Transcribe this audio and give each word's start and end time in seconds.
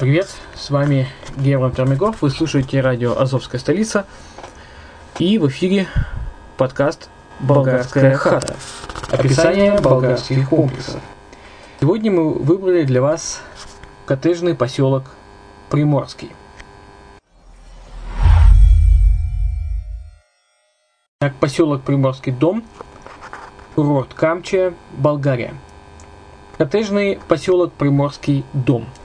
привет, 0.00 0.34
с 0.54 0.70
вами 0.70 1.06
Герман 1.36 1.72
Пермяков, 1.72 2.22
вы 2.22 2.30
слушаете 2.30 2.80
радио 2.80 3.20
«Азовская 3.20 3.60
столица» 3.60 4.06
и 5.18 5.36
в 5.36 5.46
эфире 5.48 5.88
подкаст 6.56 7.10
«Болгарская 7.38 8.16
хата». 8.16 8.56
Описание 9.10 9.78
болгарских 9.78 10.48
комплексов. 10.48 11.02
Сегодня 11.82 12.10
мы 12.10 12.32
выбрали 12.32 12.84
для 12.84 13.02
вас 13.02 13.42
коттеджный 14.06 14.54
поселок 14.54 15.04
Приморский. 15.68 16.32
Так, 21.18 21.34
поселок 21.34 21.82
Приморский 21.82 22.32
дом, 22.32 22.64
курорт 23.74 24.14
Камчия, 24.14 24.72
Болгария. 24.92 25.52
Коттеджный 26.56 27.20
поселок 27.28 27.74
Приморский 27.74 28.46
дом– 28.54 28.86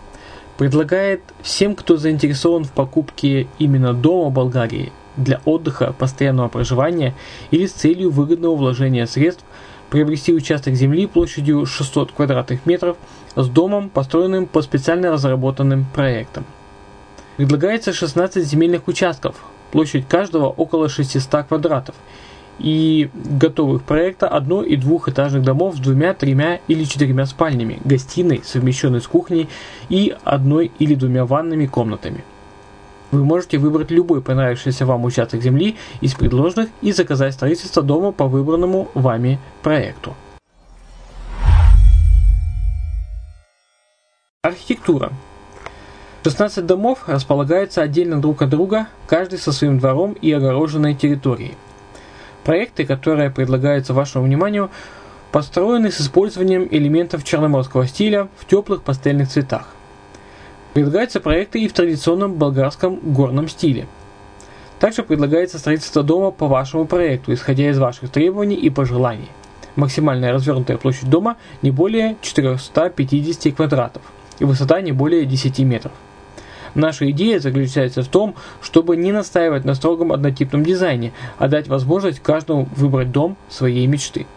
предлагает 0.57 1.21
всем, 1.41 1.75
кто 1.75 1.97
заинтересован 1.97 2.63
в 2.63 2.71
покупке 2.71 3.47
именно 3.59 3.93
дома 3.93 4.29
в 4.29 4.33
Болгарии 4.33 4.91
для 5.17 5.41
отдыха, 5.45 5.93
постоянного 5.97 6.49
проживания 6.49 7.13
или 7.51 7.65
с 7.65 7.73
целью 7.73 8.11
выгодного 8.11 8.55
вложения 8.55 9.05
средств, 9.05 9.43
приобрести 9.89 10.33
участок 10.33 10.75
земли 10.75 11.07
площадью 11.07 11.65
600 11.65 12.11
квадратных 12.11 12.65
метров 12.65 12.97
с 13.35 13.47
домом, 13.47 13.89
построенным 13.89 14.45
по 14.45 14.61
специально 14.61 15.11
разработанным 15.11 15.85
проектам. 15.93 16.45
Предлагается 17.37 17.93
16 17.93 18.45
земельных 18.45 18.87
участков, 18.87 19.35
площадь 19.71 20.07
каждого 20.07 20.47
около 20.47 20.89
600 20.89 21.45
квадратов– 21.47 21.95
и 22.59 23.09
готовых 23.13 23.83
проекта 23.83 24.27
одно- 24.27 24.63
и 24.63 24.75
двухэтажных 24.75 25.43
домов 25.43 25.75
с 25.75 25.79
двумя, 25.79 26.13
тремя 26.13 26.59
или 26.67 26.83
четырьмя 26.83 27.25
спальнями, 27.25 27.79
гостиной, 27.83 28.41
совмещенной 28.43 29.01
с 29.01 29.07
кухней 29.07 29.49
и 29.89 30.15
одной 30.23 30.71
или 30.79 30.95
двумя 30.95 31.25
ванными 31.25 31.65
комнатами. 31.65 32.23
Вы 33.11 33.23
можете 33.23 33.57
выбрать 33.57 33.91
любой 33.91 34.21
понравившийся 34.21 34.85
вам 34.85 35.05
участок 35.05 35.41
земли 35.41 35.77
из 36.01 36.13
предложенных 36.13 36.69
и 36.81 36.91
заказать 36.91 37.33
строительство 37.33 37.83
дома 37.83 38.11
по 38.11 38.25
выбранному 38.25 38.89
вами 38.93 39.39
проекту. 39.61 40.15
Архитектура. 44.41 45.11
16 46.23 46.65
домов 46.65 47.03
располагаются 47.07 47.83
отдельно 47.83 48.19
друг 48.19 48.41
от 48.41 48.49
друга, 48.49 48.87
каждый 49.07 49.37
со 49.37 49.51
своим 49.51 49.77
двором 49.77 50.13
и 50.13 50.31
огороженной 50.31 50.95
территорией. 50.95 51.55
Проекты, 52.45 52.85
которые 52.85 53.31
предлагаются 53.31 53.95
вашему 53.95 54.25
вниманию, 54.25 54.69
построены 55.31 55.91
с 55.91 55.99
использованием 55.99 56.67
элементов 56.69 57.23
черноморского 57.23 57.87
стиля 57.87 58.27
в 58.37 58.45
теплых 58.45 58.83
пастельных 58.83 59.29
цветах. 59.29 59.67
Предлагаются 60.75 61.19
проекты 61.19 61.59
и 61.59 61.67
в 61.67 61.73
традиционном 61.73 62.35
болгарском 62.35 62.97
горном 62.97 63.49
стиле. 63.49 63.87
Также 64.79 65.01
предлагается 65.01 65.57
строительство 65.57 66.03
дома 66.03 66.29
по 66.29 66.47
вашему 66.47 66.85
проекту, 66.85 67.33
исходя 67.33 67.67
из 67.67 67.79
ваших 67.79 68.11
требований 68.11 68.55
и 68.55 68.69
пожеланий. 68.69 69.29
Максимальная 69.75 70.31
развернутая 70.31 70.77
площадь 70.77 71.09
дома 71.09 71.37
не 71.63 71.71
более 71.71 72.15
450 72.21 73.55
квадратов 73.55 74.03
и 74.37 74.45
высота 74.45 74.81
не 74.81 74.91
более 74.91 75.25
10 75.25 75.59
метров. 75.59 75.93
Наша 76.75 77.09
идея 77.11 77.39
заключается 77.39 78.03
в 78.03 78.07
том, 78.09 78.35
чтобы 78.61 78.97
не 78.97 79.13
настаивать 79.13 79.63
на 79.63 79.75
строгом 79.75 80.11
однотипном 80.11 80.63
дизайне, 80.63 81.13
а 81.37 81.47
дать 81.47 81.69
возможность 81.69 82.19
каждому 82.19 82.67
выбрать 82.75 83.11
дом 83.11 83.37
своей 83.49 83.87
мечты. 83.87 84.27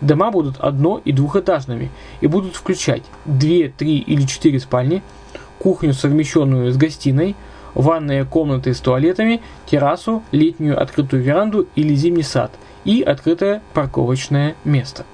Дома 0.00 0.32
будут 0.32 0.56
одно- 0.58 1.00
и 1.04 1.12
двухэтажными 1.12 1.90
и 2.20 2.26
будут 2.26 2.56
включать 2.56 3.04
2, 3.26 3.68
3 3.68 3.98
или 3.98 4.26
4 4.26 4.58
спальни, 4.58 5.02
кухню, 5.60 5.94
совмещенную 5.94 6.72
с 6.72 6.76
гостиной, 6.76 7.36
ванные 7.74 8.24
комнаты 8.24 8.74
с 8.74 8.80
туалетами, 8.80 9.40
террасу, 9.66 10.22
летнюю 10.32 10.80
открытую 10.80 11.22
веранду 11.22 11.68
или 11.76 11.94
зимний 11.94 12.22
сад 12.22 12.50
и 12.84 13.02
открытое 13.02 13.62
парковочное 13.72 14.56
место. 14.64 15.04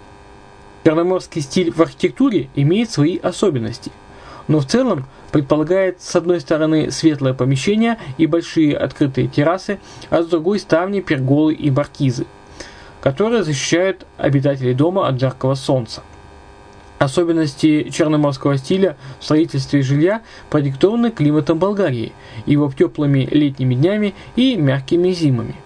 Черноморский 0.85 1.43
стиль 1.43 1.71
в 1.71 1.81
архитектуре 1.81 2.49
имеет 2.55 2.91
свои 2.91 3.19
особенности, 3.19 3.93
но 4.49 4.61
в 4.61 4.67
целом 4.67 5.07
предполагает 5.31 6.01
с 6.01 6.15
одной 6.17 6.41
стороны 6.41 6.91
светлое 6.91 7.35
помещение 7.35 7.99
и 8.19 8.27
большие 8.27 8.77
открытые 8.77 9.29
террасы, 9.29 9.79
а 10.11 10.23
с 10.23 10.27
другой 10.27 10.59
ставни, 10.59 11.01
перголы 11.01 11.55
и 11.55 11.71
маркизы, 11.71 12.27
которые 13.01 13.43
защищают 13.45 14.07
обитателей 14.19 14.75
дома 14.75 15.09
от 15.09 15.19
жаркого 15.19 15.55
солнца. 15.55 16.03
Особенности 16.99 17.91
черноморского 17.91 18.57
стиля 18.59 18.97
в 19.19 19.25
строительстве 19.25 19.83
жилья 19.83 20.23
продиктованы 20.51 21.11
климатом 21.11 21.59
Болгарии, 21.59 22.13
его 22.47 22.71
теплыми 22.71 23.29
летними 23.29 23.75
днями 23.75 24.15
и 24.37 24.55
мягкими 24.55 25.11
зимами. 25.11 25.57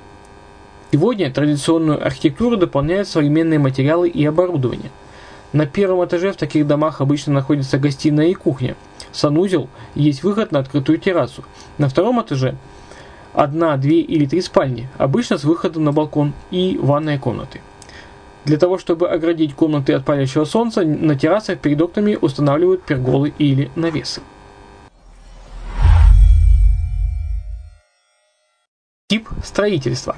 Сегодня 0.92 1.30
традиционную 1.30 2.02
архитектуру 2.02 2.56
дополняют 2.56 3.06
современные 3.06 3.58
материалы 3.58 4.08
и 4.08 4.24
оборудование. 4.24 4.90
На 5.52 5.66
первом 5.66 6.04
этаже 6.04 6.32
в 6.32 6.36
таких 6.36 6.66
домах 6.66 7.00
обычно 7.00 7.32
находится 7.32 7.78
гостиная 7.78 8.28
и 8.28 8.34
кухня– 8.34 8.76
санузел, 9.16 9.68
есть 9.94 10.22
выход 10.22 10.52
на 10.52 10.60
открытую 10.60 10.98
террасу. 10.98 11.44
На 11.78 11.88
втором 11.88 12.20
этаже 12.20 12.56
одна, 13.32 13.76
две 13.76 14.00
или 14.00 14.26
три 14.26 14.40
спальни, 14.40 14.88
обычно 14.98 15.38
с 15.38 15.44
выходом 15.44 15.84
на 15.84 15.92
балкон 15.92 16.32
и 16.50 16.78
ванные 16.80 17.18
комнаты. 17.18 17.60
Для 18.44 18.58
того, 18.58 18.78
чтобы 18.78 19.08
оградить 19.08 19.54
комнаты 19.54 19.92
от 19.94 20.04
палящего 20.04 20.44
солнца, 20.44 20.82
на 20.82 21.16
террасах 21.16 21.58
перед 21.58 21.80
окнами 21.82 22.16
устанавливают 22.20 22.82
перголы 22.82 23.34
или 23.38 23.70
навесы. 23.74 24.20
Тип 29.08 29.28
строительства. 29.42 30.16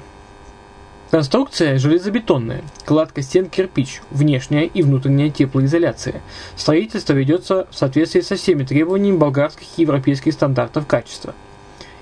Конструкция 1.11 1.79
железобетонная, 1.79 2.61
кладка 2.85 3.23
стен 3.23 3.49
кирпич, 3.49 4.01
внешняя 4.11 4.65
и 4.65 4.83
внутренняя 4.83 5.31
теплоизоляция. 5.31 6.21
Строительство 6.55 7.13
ведется 7.13 7.65
в 7.71 7.75
соответствии 7.75 8.21
со 8.21 8.35
всеми 8.35 8.63
требованиями 8.63 9.17
болгарских 9.17 9.65
и 9.77 9.81
европейских 9.81 10.33
стандартов 10.33 10.85
качества. 10.85 11.33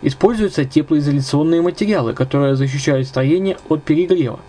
Используются 0.01 0.65
теплоизоляционные 0.65 1.61
материалы, 1.61 2.13
которые 2.13 2.57
защищают 2.57 3.07
строение 3.07 3.57
от 3.69 3.81
перегрева. 3.81 4.41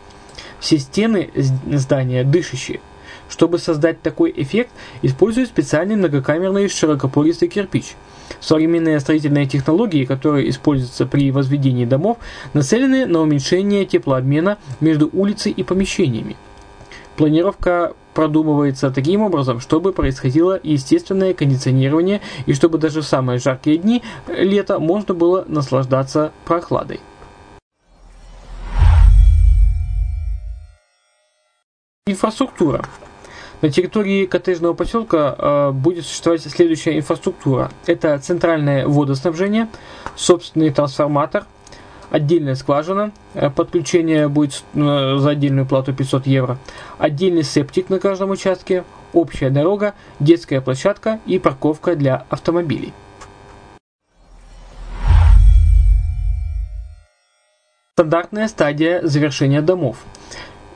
Все 0.58 0.78
стены 0.78 1.31
здания 1.37 2.25
дышащие. 2.25 2.81
Чтобы 3.28 3.61
создать 3.61 4.02
такой 4.02 4.34
эффект, 4.37 4.72
используют 5.02 5.50
специальный 5.50 5.94
многокамерный 5.94 6.69
широкопористый 6.69 7.46
кирпич– 7.46 7.94
Современные 8.40 9.00
строительные 9.00 9.46
технологии, 9.46 10.05
которые 10.05 10.49
используются 10.50 11.06
при 11.06 11.31
возведении 11.31 11.85
домов, 11.85 12.19
нацелены 12.55 13.06
на 13.06 13.20
уменьшение 13.20 13.85
теплообмена 13.85 14.58
между 14.81 15.11
улицей 15.12 15.52
и 15.52 15.62
помещениями. 15.62 16.37
Планировка 17.17 17.94
продумывается 18.14 18.90
таким 18.90 19.23
образом, 19.23 19.61
чтобы 19.61 19.93
происходило 19.93 20.58
естественное 20.62 21.35
кондиционирование 21.35 22.20
и 22.46 22.52
чтобы 22.52 22.79
даже 22.79 23.00
в 23.00 23.06
самые 23.06 23.38
жаркие 23.38 23.79
дни 23.79 24.02
лета 24.29 24.79
можно 24.79 25.14
было 25.14 25.44
наслаждаться 25.46 26.32
прохладой. 26.44 27.00
Инфраструктура. 32.06 32.85
На 33.60 33.70
территории 33.70 34.25
коттеджного 34.26 34.72
поселка 34.72 35.34
э, 35.37 35.70
будет 35.72 36.06
существовать 36.06 36.43
следующая 36.43 36.96
инфраструктура. 36.96 37.72
Это 37.87 38.16
центральное 38.20 38.87
водоснабжение, 38.87 39.69
собственный 40.14 40.70
трансформатор, 40.70 41.44
отдельная 42.08 42.55
скважина, 42.55 43.10
э, 43.34 43.50
подключение 43.50 44.28
будет 44.28 44.62
э, 44.75 45.16
за 45.19 45.31
отдельную 45.31 45.66
плату 45.66 45.93
500 45.93 46.28
евро, 46.28 46.56
отдельный 46.99 47.43
септик 47.43 47.90
на 47.90 47.99
каждом 47.99 48.31
участке, 48.31 48.84
общая 49.12 49.50
дорога, 49.50 49.94
детская 50.20 50.61
площадка 50.61 51.19
и 51.26 51.40
парковка 51.40 51.96
для 51.96 52.26
автомобилей. 52.28 52.93
Стандартная 57.94 58.46
стадия 58.46 59.04
завершения 59.04 59.62
домов– 59.62 59.96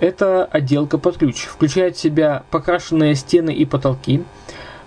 это 0.02 0.44
отделка 0.46 0.98
под 0.98 1.16
ключ. 1.16 1.44
Включает 1.44 1.96
в 1.96 2.00
себя 2.00 2.42
покрашенные 2.50 3.14
стены 3.14 3.54
и 3.54 3.64
потолки, 3.64 4.24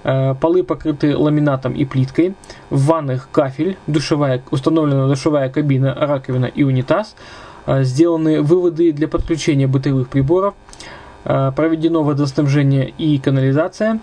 э, 0.03 0.35
полы 0.35 0.62
покрыты 0.62 1.15
ламинатом 1.15 1.73
и 1.73 1.85
плиткой, 1.85 2.35
в 2.69 2.88
ванных 2.88 3.29
кафель, 3.31 3.77
душевая, 3.88 4.44
установлена 4.51 5.07
душевая 5.07 5.50
кабина, 5.50 5.95
раковина 5.95 6.47
и 6.47 6.63
унитаз, 6.63 7.15
э, 7.65 7.83
сделаны 7.83 8.41
выводы 8.41 8.91
для 8.91 9.07
подключения 9.07 9.67
бытовых 9.67 10.09
приборов, 10.09 10.53
э, 11.23 11.53
проведено 11.56 12.03
водоснабжение 12.03 12.89
и 12.89 13.17
канализация, 13.17 14.01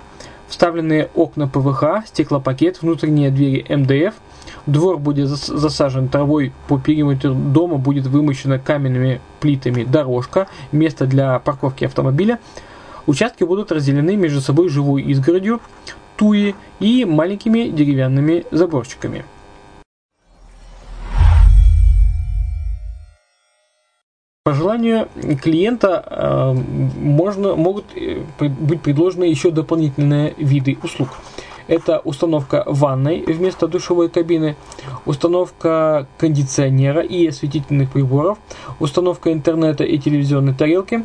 вставлены 0.52 1.08
окна 1.14 1.48
ПВХ, 1.48 2.06
стеклопакет, 2.06 2.82
внутренние 2.82 3.30
двери 3.30 3.66
МДФ– 3.68 4.14
Двор 4.66 4.98
будет 4.98 5.28
засажен 5.28 6.08
травой, 6.08 6.52
по 6.68 6.78
периметру 6.78 7.34
дома 7.34 7.78
будет 7.78 8.06
вымощена 8.06 8.58
каменными 8.58 9.20
плитами 9.40 9.82
дорожка, 9.82 10.46
место 10.70 11.06
для 11.06 11.38
парковки 11.40 11.84
автомобиля. 11.84 12.38
Участки 13.06 13.42
будут 13.42 13.72
разделены 13.72 14.14
между 14.14 14.40
собой 14.40 14.68
живой 14.68 15.02
изгородью, 15.02 15.60
туи 16.16 16.54
и 16.78 17.04
маленькими 17.04 17.68
деревянными 17.68 18.44
заборчиками. 18.52 19.24
По 24.44 24.54
желанию 24.54 25.06
клиента 25.40 26.04
э, 26.04 26.52
можно, 26.98 27.54
могут 27.54 27.84
э, 27.94 28.24
быть 28.40 28.80
предложены 28.80 29.22
еще 29.22 29.52
дополнительные 29.52 30.34
виды 30.36 30.76
услуг. 30.82 31.10
Это 31.68 32.00
установка 32.00 32.64
ванной 32.66 33.22
вместо 33.24 33.68
душевой 33.68 34.08
кабины, 34.08 34.56
установка 35.06 36.08
кондиционера 36.18 37.02
и 37.02 37.24
осветительных 37.28 37.92
приборов, 37.92 38.36
установка 38.80 39.32
интернета 39.32 39.84
и 39.84 39.96
телевизионной 39.96 40.54
тарелки, 40.54 41.04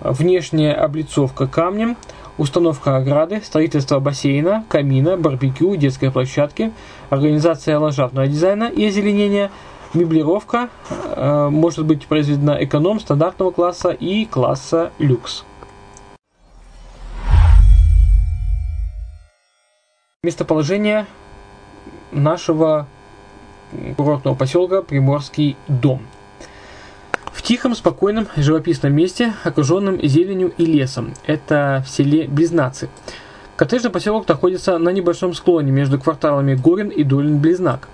внешняя 0.00 0.74
облицовка 0.74 1.46
камнем, 1.46 1.96
установка 2.38 2.96
ограды, 2.96 3.40
строительство 3.40 4.00
бассейна, 4.00 4.64
камина, 4.68 5.16
барбекю, 5.16 5.76
детской 5.76 6.10
площадки, 6.10 6.72
организация 7.08 7.78
ландшафтного 7.78 8.26
дизайна 8.26 8.64
и 8.64 8.84
озеленения, 8.84 9.52
меблировка 9.94 10.68
э, 10.92 11.48
может 11.50 11.84
быть 11.84 12.06
произведена 12.06 12.62
эконом 12.62 13.00
стандартного 13.00 13.50
класса 13.50 13.90
и 13.90 14.24
класса 14.24 14.92
люкс. 14.98 15.44
Местоположение 20.22 21.06
нашего 22.10 22.86
курортного 23.96 24.34
поселка 24.34 24.82
Приморский 24.82 25.56
дом. 25.68 26.02
В 27.32 27.42
тихом, 27.42 27.74
спокойном, 27.76 28.26
живописном 28.36 28.92
месте, 28.92 29.32
окруженном 29.44 30.00
зеленью 30.02 30.52
и 30.58 30.66
лесом. 30.66 31.14
Это 31.24 31.84
в 31.86 31.90
селе 31.90 32.26
Близнацы. 32.26 32.88
Коттеджный 33.56 33.90
поселок 33.90 34.26
находится 34.28 34.78
на 34.78 34.90
небольшом 34.90 35.34
склоне 35.34 35.70
между 35.70 36.00
кварталами 36.00 36.54
Горин 36.54 36.88
и 36.88 37.04
Долин-Близнак. 37.04 37.88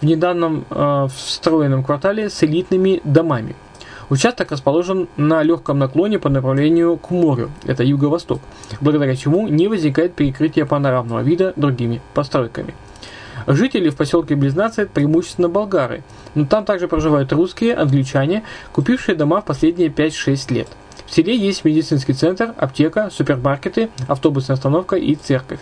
В 0.00 0.04
недавнем 0.04 0.64
э, 0.70 1.08
встроенном 1.14 1.84
квартале 1.84 2.30
с 2.30 2.42
элитными 2.42 3.00
домами– 3.04 3.54
Участок 4.10 4.50
расположен 4.50 5.08
на 5.16 5.40
легком 5.44 5.78
наклоне 5.78 6.18
по 6.18 6.28
направлению 6.28 6.96
к 6.96 7.10
морю, 7.10 7.52
это 7.64 7.84
юго-восток, 7.84 8.40
благодаря 8.80 9.14
чему 9.14 9.46
не 9.46 9.68
возникает 9.68 10.16
перекрытие 10.16 10.66
панорамного 10.66 11.20
вида 11.20 11.52
другими 11.54 12.02
постройками. 12.12 12.74
Жители 13.46 13.88
в 13.88 13.96
поселке 13.96 14.34
Близнации 14.34 14.86
преимущественно 14.86 15.48
болгары, 15.48 16.02
но 16.34 16.44
там 16.44 16.64
также 16.64 16.88
проживают 16.88 17.32
русские, 17.32 17.76
англичане, 17.76 18.42
купившие 18.72 19.14
дома 19.14 19.42
в 19.42 19.44
последние 19.44 19.90
5-6 19.90 20.52
лет. 20.52 20.68
В 21.06 21.14
селе 21.14 21.36
есть 21.36 21.64
медицинский 21.64 22.12
центр, 22.12 22.52
аптека, 22.56 23.10
супермаркеты, 23.12 23.90
автобусная 24.08 24.56
остановка 24.56 24.96
и 24.96 25.14
церковь. 25.14 25.60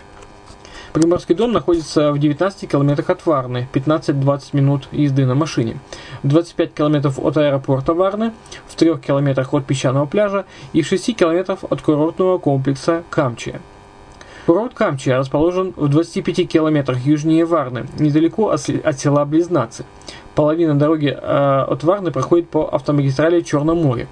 Приморский 0.92 1.34
дом 1.34 1.52
находится 1.52 2.12
в 2.12 2.18
19 2.18 2.70
километрах 2.70 3.10
от 3.10 3.26
Варны, 3.26 3.68
15-20 3.72 4.42
минут 4.52 4.88
езды 4.90 5.26
на 5.26 5.34
машине, 5.34 5.78
25 6.22 6.74
километров 6.74 7.18
от 7.18 7.36
аэропорта 7.36 7.92
Варны, 7.92 8.32
в 8.66 8.74
3 8.74 8.96
километрах 8.96 9.52
от 9.52 9.66
песчаного 9.66 10.06
пляжа 10.06 10.46
и 10.72 10.82
в 10.82 10.86
6 10.86 11.16
километров 11.16 11.64
от 11.68 11.82
курортного 11.82 12.38
комплекса 12.38 13.02
Камчия. 13.10 13.60
Курорт 14.46 14.72
Камчия 14.72 15.18
расположен 15.18 15.74
в 15.76 15.88
25 15.88 16.48
километрах 16.48 16.98
южнее 17.04 17.44
Варны, 17.44 17.86
недалеко 17.98 18.48
от 18.48 18.62
села 18.98 19.26
Близнацы. 19.26 19.84
Половина 20.34 20.74
дороги 20.74 21.08
э, 21.08 21.64
от 21.68 21.84
Варны 21.84 22.10
проходит 22.12 22.48
по 22.48 22.66
автомагистрали 22.66 23.42
Черном 23.42 23.82
море. 23.82 24.08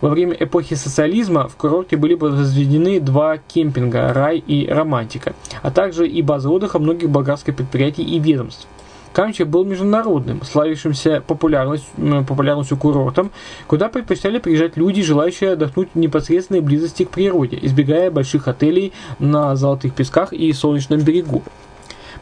Во 0.00 0.10
время 0.10 0.36
эпохи 0.38 0.74
социализма 0.74 1.48
в 1.48 1.56
курорте 1.56 1.96
были 1.96 2.14
возведены 2.14 3.00
два 3.00 3.38
кемпинга 3.38 4.12
«Рай» 4.12 4.38
и 4.38 4.68
«Романтика», 4.68 5.34
а 5.62 5.72
также 5.72 6.06
и 6.06 6.22
базы 6.22 6.48
отдыха 6.48 6.78
многих 6.78 7.10
болгарских 7.10 7.56
предприятий 7.56 8.04
и 8.04 8.20
ведомств. 8.20 8.68
Камча 9.12 9.44
был 9.44 9.64
международным, 9.64 10.42
славившимся 10.44 11.20
популярностью, 11.26 12.24
популярностью 12.24 12.76
курортом, 12.76 13.32
куда 13.66 13.88
предпочитали 13.88 14.38
приезжать 14.38 14.76
люди, 14.76 15.02
желающие 15.02 15.52
отдохнуть 15.52 15.88
в 15.92 15.98
непосредственной 15.98 16.60
близости 16.60 17.04
к 17.04 17.10
природе, 17.10 17.58
избегая 17.60 18.12
больших 18.12 18.46
отелей 18.46 18.92
на 19.18 19.56
Золотых 19.56 19.94
Песках 19.94 20.32
и 20.32 20.52
Солнечном 20.52 21.00
берегу. 21.00 21.42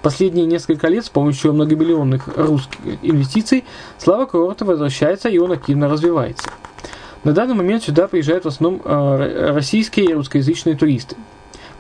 Последние 0.01 0.47
несколько 0.47 0.89
лет 0.89 1.05
с 1.05 1.11
помощью 1.11 1.53
многомиллионных 1.53 2.29
русских 2.37 2.79
инвестиций 3.03 3.65
слава 3.99 4.25
курорта 4.25 4.65
возвращается 4.65 5.29
и 5.29 5.37
он 5.37 5.53
активно 5.53 5.91
развивается. 5.91 6.49
На 7.27 7.33
данный 7.33 7.57
момент 7.57 7.83
сюда 7.83 8.07
приезжают 8.07 8.45
в 8.45 8.49
основном 8.49 8.81
э, 8.85 9.51
российские 9.53 10.07
и 10.07 10.15
русскоязычные 10.15 10.77
туристы. 10.77 11.17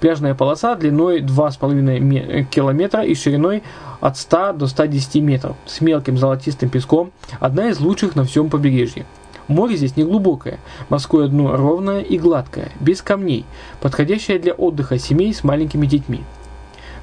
Пляжная 0.01 0.35
полоса 0.35 0.75
длиной 0.75 1.21
2,5 1.21 2.47
километра 2.51 3.05
и 3.05 3.15
шириной 3.15 3.63
от 4.01 4.17
100 4.17 4.55
до 4.55 4.67
110 4.67 5.23
метров, 5.23 5.55
с 5.65 5.81
мелким 5.81 6.19
золотистым 6.19 6.69
песком, 6.69 7.13
одна 7.39 7.69
из 7.69 7.79
лучших 7.79 8.17
на 8.17 8.25
всем 8.25 8.51
побережье. 8.51 9.07
Море 9.47 9.77
здесь 9.77 9.97
не 9.97 10.03
глубокое, 10.03 10.59
морское 10.89 11.29
дно 11.29 11.57
ровное 11.57 12.01
и 12.01 12.19
гладкое, 12.19 12.73
без 12.81 13.01
камней, 13.01 13.45
подходящее 13.81 14.41
для 14.41 14.53
отдыха 14.53 14.99
семей 14.99 15.33
с 15.33 15.45
маленькими 15.45 15.87
детьми. 15.87 16.25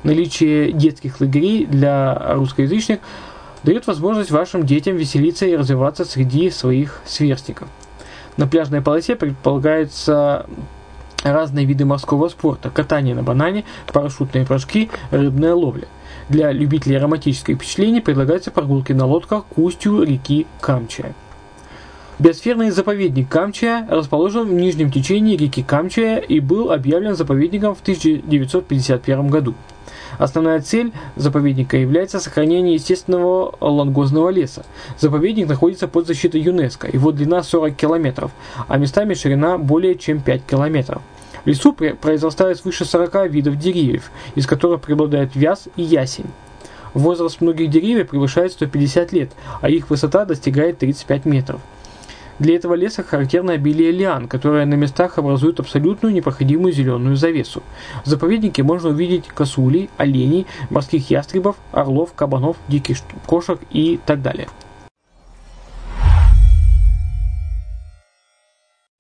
наличие 0.03 0.73
детских 0.73 1.21
лагерей 1.21 1.65
для 1.65 2.33
русскоязычных 2.33 3.00
дает 3.63 3.88
возможность 3.88 4.31
вашим 4.31 4.65
детям 4.65 4.97
веселиться 4.97 5.45
и 5.45 5.55
развиваться 5.55 6.03
среди 6.03 6.50
своих 6.50 7.01
сверстников. 7.05 7.69
На 8.38 8.48
пляжной 8.48 8.82
полосе 8.82 9.16
предполагается 9.16 10.48
разные 11.24 11.66
виды 11.66 11.86
морского 11.86 12.30
спорта, 12.30 12.70
катание 12.70 13.16
на 13.16 13.24
банане, 13.24 13.63
парашютные 13.92 14.46
прыжки, 14.46 14.90
рыбная 15.12 15.54
ловля. 15.54 15.88
Для 16.30 16.52
любителей 16.52 16.98
романтических 16.98 17.56
впечатлений 17.56 18.02
предлагаются 18.02 18.52
прогулки 18.52 18.92
на 18.92 19.06
лодках 19.06 19.46
к 19.46 19.58
устью 19.58 20.04
реки 20.04 20.48
Камчая. 20.62 21.13
Биосферный 22.20 22.70
заповедник 22.70 23.28
Камчая 23.28 23.88
расположен 23.90 24.48
в 24.48 24.54
нижнем 24.54 24.92
течении 24.92 25.36
реки 25.36 25.63
Камчая 25.63 26.20
и 26.20 26.40
был 26.40 26.72
объявлен 26.72 27.16
заповедником 27.16 27.75
в 27.75 27.82
1951 27.82 29.28
году. 29.28 29.56
Основная 30.17 30.62
цель 30.62 30.91
заповедника 31.15 31.77
является 31.77 32.20
сохранение 32.20 32.75
естественного 32.75 33.55
лангозного 33.60 34.29
леса. 34.29 34.65
Заповедник 35.00 35.48
находится 35.48 35.88
под 35.88 36.08
защитой 36.08 36.41
ЮНЕСКО. 36.41 36.89
Его 36.91 37.12
длина 37.12 37.43
40 37.43 37.75
километров, 37.75 38.32
а 38.67 38.77
местами 38.77 39.13
ширина 39.13 39.58
более 39.58 39.96
чем 39.96 40.22
5 40.22 40.46
километров. 40.46 41.01
В 41.43 41.48
лесу 41.48 41.74
произрастает 41.74 42.58
свыше 42.58 42.86
40 42.86 43.29
видов 43.29 43.58
деревьев, 43.58 44.12
из 44.36 44.48
которых 44.48 44.82
преобладают 44.82 45.36
вяз 45.36 45.67
и 45.75 45.84
ясень. 45.84 46.32
Возраст 46.93 47.41
многих 47.41 47.70
деревьев 47.70 48.10
превышает 48.10 48.51
150 48.51 49.12
лет, 49.13 49.32
а 49.62 49.70
их 49.70 49.89
высота 49.89 50.25
достигает 50.25 50.77
35 50.77 51.25
метров. 51.25 51.60
Для 52.43 52.57
этого 52.57 52.73
леса 52.73 53.03
характерно 53.03 53.53
обилие 53.53 53.91
лиан, 53.91 54.27
которые 54.27 54.65
на 54.65 54.73
местах 54.73 55.17
образуют 55.17 55.62
абсолютную 55.62 56.13
непроходимую 56.13 56.73
зеленую 56.73 57.15
завесу. 57.15 57.63
В 58.03 58.09
заповеднике 58.09 58.63
можно 58.63 58.89
увидеть 58.89 59.29
косулей, 59.29 59.89
оленей, 59.95 60.45
морских 60.69 61.09
ястребов, 61.09 61.55
орлов, 61.71 62.12
кабанов, 62.13 62.57
диких 62.67 62.97
кошек 63.25 63.62
и 63.71 63.97
так 64.05 64.21
далее. 64.21 64.50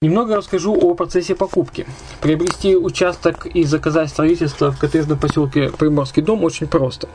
Немного 0.01 0.37
расскажу 0.37 0.73
о 0.75 0.93
процессе 0.93 1.35
покупки. 1.35 1.85
Приобрести 2.21 2.77
участок 2.77 3.45
и 3.45 3.65
заказать 3.65 4.07
строительство 4.07 4.71
в 4.71 4.79
коттеджном 4.79 5.19
поселке 5.19 5.69
Приморский 5.69 6.21
дом 6.21 6.45
очень 6.45 6.67
просто. 6.67 7.09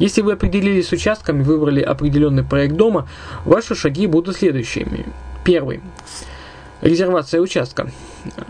Если 0.00 0.22
вы 0.22 0.32
определились 0.32 0.88
с 0.88 0.92
участком 0.92 1.40
и 1.40 1.44
выбрали 1.44 1.82
определенный 1.82 2.42
проект 2.42 2.74
дома, 2.74 3.08
ваши 3.44 3.76
шаги 3.76 4.08
будут 4.08 4.36
следующими. 4.36 5.06
Первый. 5.44 5.80
Резервация 6.80 7.40
участка. 7.40 7.90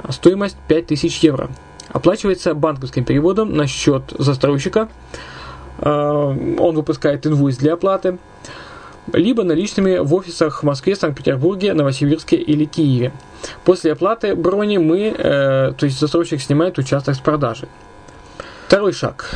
Стоимость 0.08 0.56
5000 0.68 1.18
евро. 1.24 1.50
Оплачивается 1.88 2.54
банковским 2.54 3.04
переводом 3.04 3.54
на 3.54 3.66
счет 3.66 4.04
застройщика. 4.18 4.88
А, 5.78 6.28
он 6.58 6.74
выпускает 6.74 7.26
инвойс 7.26 7.56
для 7.56 7.74
оплаты. 7.74 8.18
Либо 9.12 9.42
наличными 9.42 9.98
в 9.98 10.14
офисах 10.14 10.62
в 10.62 10.66
Москве, 10.66 10.94
Санкт-Петербурге, 10.94 11.74
Новосибирске 11.74 12.36
или 12.36 12.64
Киеве. 12.64 13.12
После 13.64 13.92
оплаты 13.92 14.36
брони 14.36 14.78
мы, 14.78 15.14
э, 15.16 15.72
то 15.76 15.86
есть 15.86 15.98
застройщик 15.98 16.40
снимает 16.40 16.78
участок 16.78 17.16
с 17.16 17.18
продажи. 17.18 17.66
Второй 18.72 18.94
шаг. 18.94 19.28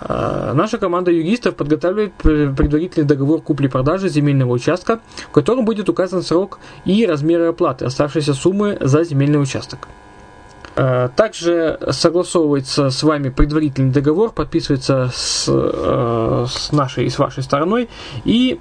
А, 0.00 0.54
наша 0.54 0.78
команда 0.78 1.10
юристов 1.10 1.56
подготавливает 1.56 2.14
предварительный 2.14 3.04
договор 3.04 3.42
купли-продажи 3.42 4.08
земельного 4.08 4.50
участка, 4.50 5.00
в 5.28 5.30
котором 5.30 5.66
будет 5.66 5.90
указан 5.90 6.22
срок 6.22 6.58
и 6.86 7.04
размеры 7.04 7.48
оплаты 7.48 7.84
оставшейся 7.84 8.32
суммы 8.32 8.78
за 8.80 9.04
земельный 9.04 9.42
участок. 9.42 9.88
А, 10.74 11.08
также 11.08 11.78
согласовывается 11.90 12.88
с 12.88 13.02
вами 13.02 13.28
предварительный 13.28 13.92
договор, 13.92 14.32
подписывается 14.32 15.10
с, 15.14 15.44
э, 15.48 16.46
с 16.48 16.72
нашей 16.72 17.04
и 17.04 17.10
с 17.10 17.18
вашей 17.18 17.42
стороной, 17.42 17.90
и 18.24 18.58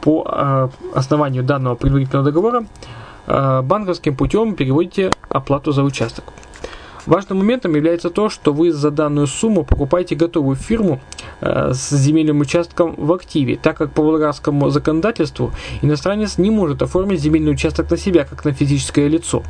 по 0.00 0.26
а, 0.26 0.70
основанию 0.96 1.44
данного 1.44 1.76
предварительного 1.76 2.24
договора 2.24 2.66
банковским 3.28 4.16
путем 4.16 4.56
переводите 4.56 5.12
оплату 5.28 5.70
за 5.70 5.84
участок. 5.84 6.24
Важным 7.06 7.38
моментом 7.38 7.74
является 7.74 8.08
то, 8.08 8.30
что 8.30 8.52
вы 8.52 8.72
за 8.72 8.90
данную 8.90 9.26
сумму 9.26 9.64
покупаете 9.64 10.14
готовую 10.14 10.56
фирму 10.56 11.00
э, 11.40 11.72
с 11.74 11.90
земельным 11.90 12.40
участком 12.40 12.94
в 12.96 13.12
активе, 13.12 13.58
так 13.62 13.76
как 13.76 13.92
по 13.92 14.02
болгарскому 14.02 14.70
законодательству 14.70 15.52
иностранец 15.82 16.38
не 16.38 16.50
может 16.50 16.80
оформить 16.80 17.20
земельный 17.20 17.52
участок 17.52 17.90
на 17.90 17.98
себя, 17.98 18.24
как 18.24 18.44
на 18.44 18.52
физическое 18.52 19.08
лицо. 19.08 19.42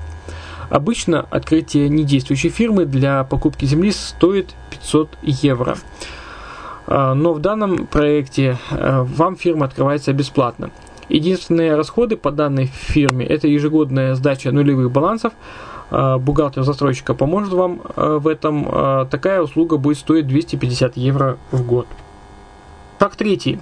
Обычно 0.68 1.26
открытие 1.30 1.88
недействующей 1.88 2.50
фирмы 2.50 2.86
для 2.86 3.22
покупки 3.22 3.66
земли 3.66 3.92
стоит 3.92 4.54
500 4.70 5.10
евро. 5.22 5.76
Э, 6.88 7.12
но 7.14 7.34
в 7.34 7.38
данном 7.38 7.86
проекте 7.86 8.58
э, 8.72 9.02
вам 9.02 9.36
фирма 9.36 9.66
открывается 9.66 10.12
бесплатно. 10.12 10.70
Единственные 11.08 11.76
расходы 11.76 12.16
по 12.16 12.32
данной 12.32 12.66
фирме– 12.66 13.26
это 13.28 13.46
ежегодная 13.46 14.16
сдача 14.16 14.50
нулевых 14.50 14.90
балансов– 14.90 15.34
бухгалтер 15.90 16.62
застройщика 16.62 17.14
поможет 17.14 17.52
вам 17.52 17.80
э, 17.96 18.18
в 18.20 18.28
этом, 18.28 18.68
э, 18.70 19.06
такая 19.10 19.42
услуга 19.42 19.76
будет 19.76 19.98
стоить 19.98 20.26
250 20.26 20.96
евро 20.96 21.38
в 21.50 21.66
год. 21.66 21.86
Шаг 22.98 23.16
третий. 23.16 23.58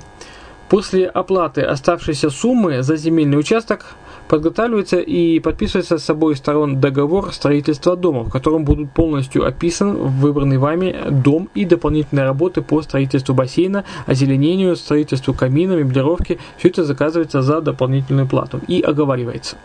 После 0.69 1.07
оплаты 1.07 1.63
оставшейся 1.63 2.31
суммы 2.31 2.83
за 2.83 2.97
земельный 2.97 3.39
участок 3.39 3.95
подготавливается 4.29 5.01
и 5.01 5.41
подписывается 5.41 5.99
с 5.99 6.09
обоих 6.09 6.39
сторон 6.39 6.81
договор 6.81 7.33
строительства 7.35 7.97
дома, 7.97 8.23
в 8.23 8.31
котором 8.31 8.65
будут 8.65 8.91
полностью 8.93 9.45
описан 9.45 9.95
выбранный 9.95 10.57
вами 10.57 10.97
дом 11.11 11.51
и 11.55 11.67
дополнительные 11.67 12.25
работы 12.25 12.63
по 12.63 12.81
строительству 12.81 13.35
бассейна, 13.35 13.85
озеленению, 14.07 14.77
строительству 14.77 15.35
камина, 15.35 15.75
меблировки. 15.75 16.39
Все 16.57 16.69
это 16.69 16.85
заказывается 16.85 17.43
за 17.43 17.61
дополнительную 17.61 18.27
плату 18.27 18.61
и 18.67 18.81
оговаривается. 18.81 19.57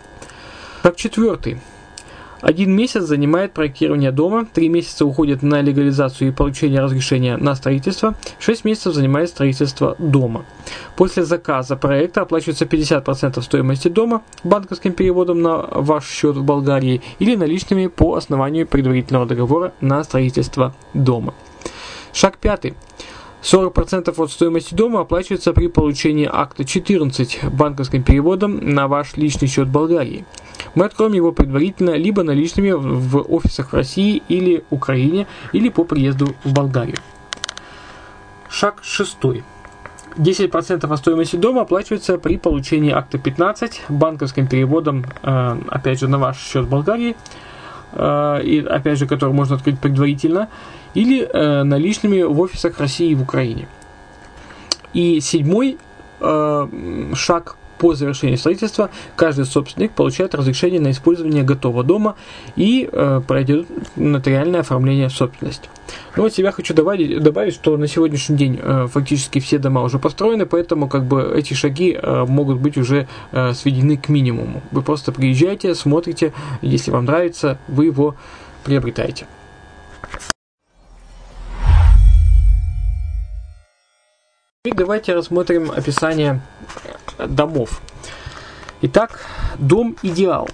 Шаг 0.83 0.97
четвертый. 0.97 1.59
Один 2.41 2.71
месяц 2.75 3.03
занимает 3.03 3.53
проектирование 3.53 4.11
дома, 4.11 4.45
три 4.45 4.69
месяца 4.69 5.05
уходит 5.05 5.41
на 5.41 5.61
легализацию 5.61 6.29
и 6.29 6.31
получение 6.31 6.81
разрешения 6.81 7.37
на 7.37 7.55
строительство, 7.55 8.15
шесть 8.39 8.63
месяцев 8.65 8.93
занимает 8.93 9.29
строительство 9.29 9.95
дома. 9.97 10.45
После 10.95 11.23
заказа 11.23 11.75
проекта 11.75 12.21
оплачивается 12.21 12.65
50% 12.65 13.41
стоимости 13.41 13.87
дома 13.87 14.23
банковским 14.43 14.93
переводом 14.93 15.41
на 15.41 15.57
ваш 15.57 16.07
счет 16.07 16.35
в 16.35 16.43
Болгарии 16.43 17.01
или 17.19 17.35
наличными 17.35 17.87
по 17.87 18.15
основанию 18.15 18.67
предварительного 18.67 19.25
договора 19.25 19.73
на 19.81 20.03
строительство 20.03 20.75
дома. 20.93 21.33
Шаг 22.13 22.37
пятый. 22.37 22.73
40% 23.51 24.13
от 24.21 24.31
стоимости 24.31 24.73
дома 24.73 25.01
оплачивается 25.01 25.53
при 25.53 25.67
получении 25.67 26.29
акта 26.29 26.65
14 26.65 27.45
банковским 27.53 28.03
переводом 28.03 28.57
на 28.73 28.89
ваш 28.89 29.15
личный 29.15 29.47
счет 29.47 29.69
Болгарии. 29.69 30.25
Мы 30.75 30.83
откроем 30.83 31.13
его 31.13 31.31
предварительно 31.31 31.91
либо 31.91 32.23
наличными 32.23 32.71
в 32.71 33.21
офисах 33.21 33.71
в 33.71 33.73
России 33.73 34.21
или 34.27 34.65
Украине, 34.69 35.27
или 35.53 35.69
по 35.69 35.85
приезду 35.85 36.35
в 36.43 36.51
Болгарию. 36.51 36.97
Шаг 38.49 38.79
шестой. 38.83 39.45
10% 40.17 40.91
от 40.91 40.99
стоимости 40.99 41.37
дома 41.37 41.61
оплачивается 41.61 42.17
при 42.17 42.37
получении 42.37 42.91
акта 42.91 43.17
15 43.17 43.83
банковским 43.87 44.47
переводом, 44.47 45.05
э, 45.23 45.57
опять 45.69 45.99
же, 45.99 46.09
на 46.09 46.17
ваш 46.17 46.37
счет 46.37 46.67
Болгарии, 46.67 47.15
и 47.93 48.65
опять 48.69 48.99
же, 48.99 49.07
который 49.07 49.33
можно 49.33 49.55
открыть 49.55 49.79
предварительно, 49.79 50.49
или 50.93 51.21
э, 51.21 51.63
наличными 51.63 52.21
в 52.21 52.39
офисах 52.39 52.79
России 52.79 53.11
и 53.11 53.15
в 53.15 53.21
Украине. 53.21 53.67
И 54.93 55.19
седьмой 55.19 55.77
шаг 57.13 57.57
по 57.77 57.93
завершении 57.93 58.35
строительства 58.35 58.89
каждый 59.15 59.45
собственник 59.45 59.91
получает 59.91 60.35
разрешение 60.35 60.79
на 60.79 60.91
использование 60.91 61.43
готового 61.43 61.83
дома 61.83 62.15
и 62.55 62.89
э, 62.91 63.21
пройдет 63.27 63.67
нотариальное 63.95 64.61
оформление 64.61 65.09
собственности. 65.09 65.69
Ну 66.15 66.23
вот 66.23 66.33
себя 66.33 66.51
хочу 66.51 66.73
добавить, 66.73 67.21
добавить, 67.21 67.53
что 67.53 67.77
на 67.77 67.87
сегодняшний 67.87 68.37
день 68.37 68.59
э, 68.61 68.87
фактически 68.91 69.39
все 69.39 69.57
дома 69.57 69.81
уже 69.81 69.99
построены, 69.99 70.45
поэтому 70.45 70.87
как 70.87 71.05
бы 71.05 71.33
эти 71.35 71.53
шаги 71.53 71.97
э, 71.99 72.25
могут 72.27 72.59
быть 72.59 72.77
уже 72.77 73.07
э, 73.31 73.53
сведены 73.53 73.97
к 73.97 74.09
минимуму. 74.09 74.61
Вы 74.71 74.81
просто 74.81 75.11
приезжаете, 75.11 75.75
смотрите, 75.75 76.33
если 76.61 76.91
вам 76.91 77.05
нравится, 77.05 77.57
вы 77.67 77.85
его 77.85 78.15
приобретаете. 78.63 79.27
И 84.67 84.71
давайте 84.71 85.13
рассмотрим 85.13 85.71
описание 85.71 86.41
домов. 87.17 87.79
Итак, 88.81 89.21
дом 89.57 89.95
идеал. 90.03 90.49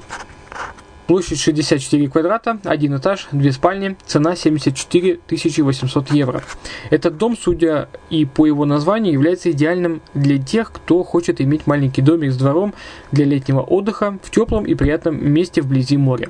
Площадь 1.07 1.39
64 1.39 2.07
квадрата, 2.09 2.59
один 2.63 2.95
этаж, 2.95 3.27
две 3.31 3.51
спальни, 3.51 3.97
цена 4.05 4.35
74 4.35 5.19
800 5.27 6.11
евро. 6.11 6.43
Этот 6.91 7.17
дом, 7.17 7.35
судя 7.35 7.89
и 8.11 8.25
по 8.25 8.45
его 8.45 8.65
названию, 8.65 9.13
является 9.13 9.49
идеальным 9.49 9.99
для 10.13 10.37
тех, 10.37 10.71
кто 10.71 11.03
хочет 11.03 11.41
иметь 11.41 11.65
маленький 11.65 12.03
домик 12.03 12.33
с 12.33 12.37
двором 12.37 12.75
для 13.11 13.25
летнего 13.25 13.61
отдыха 13.61 14.19
в 14.21 14.29
теплом 14.29 14.67
и 14.67 14.75
приятном 14.75 15.27
месте 15.27 15.63
вблизи 15.63 15.97
моря. 15.97 16.29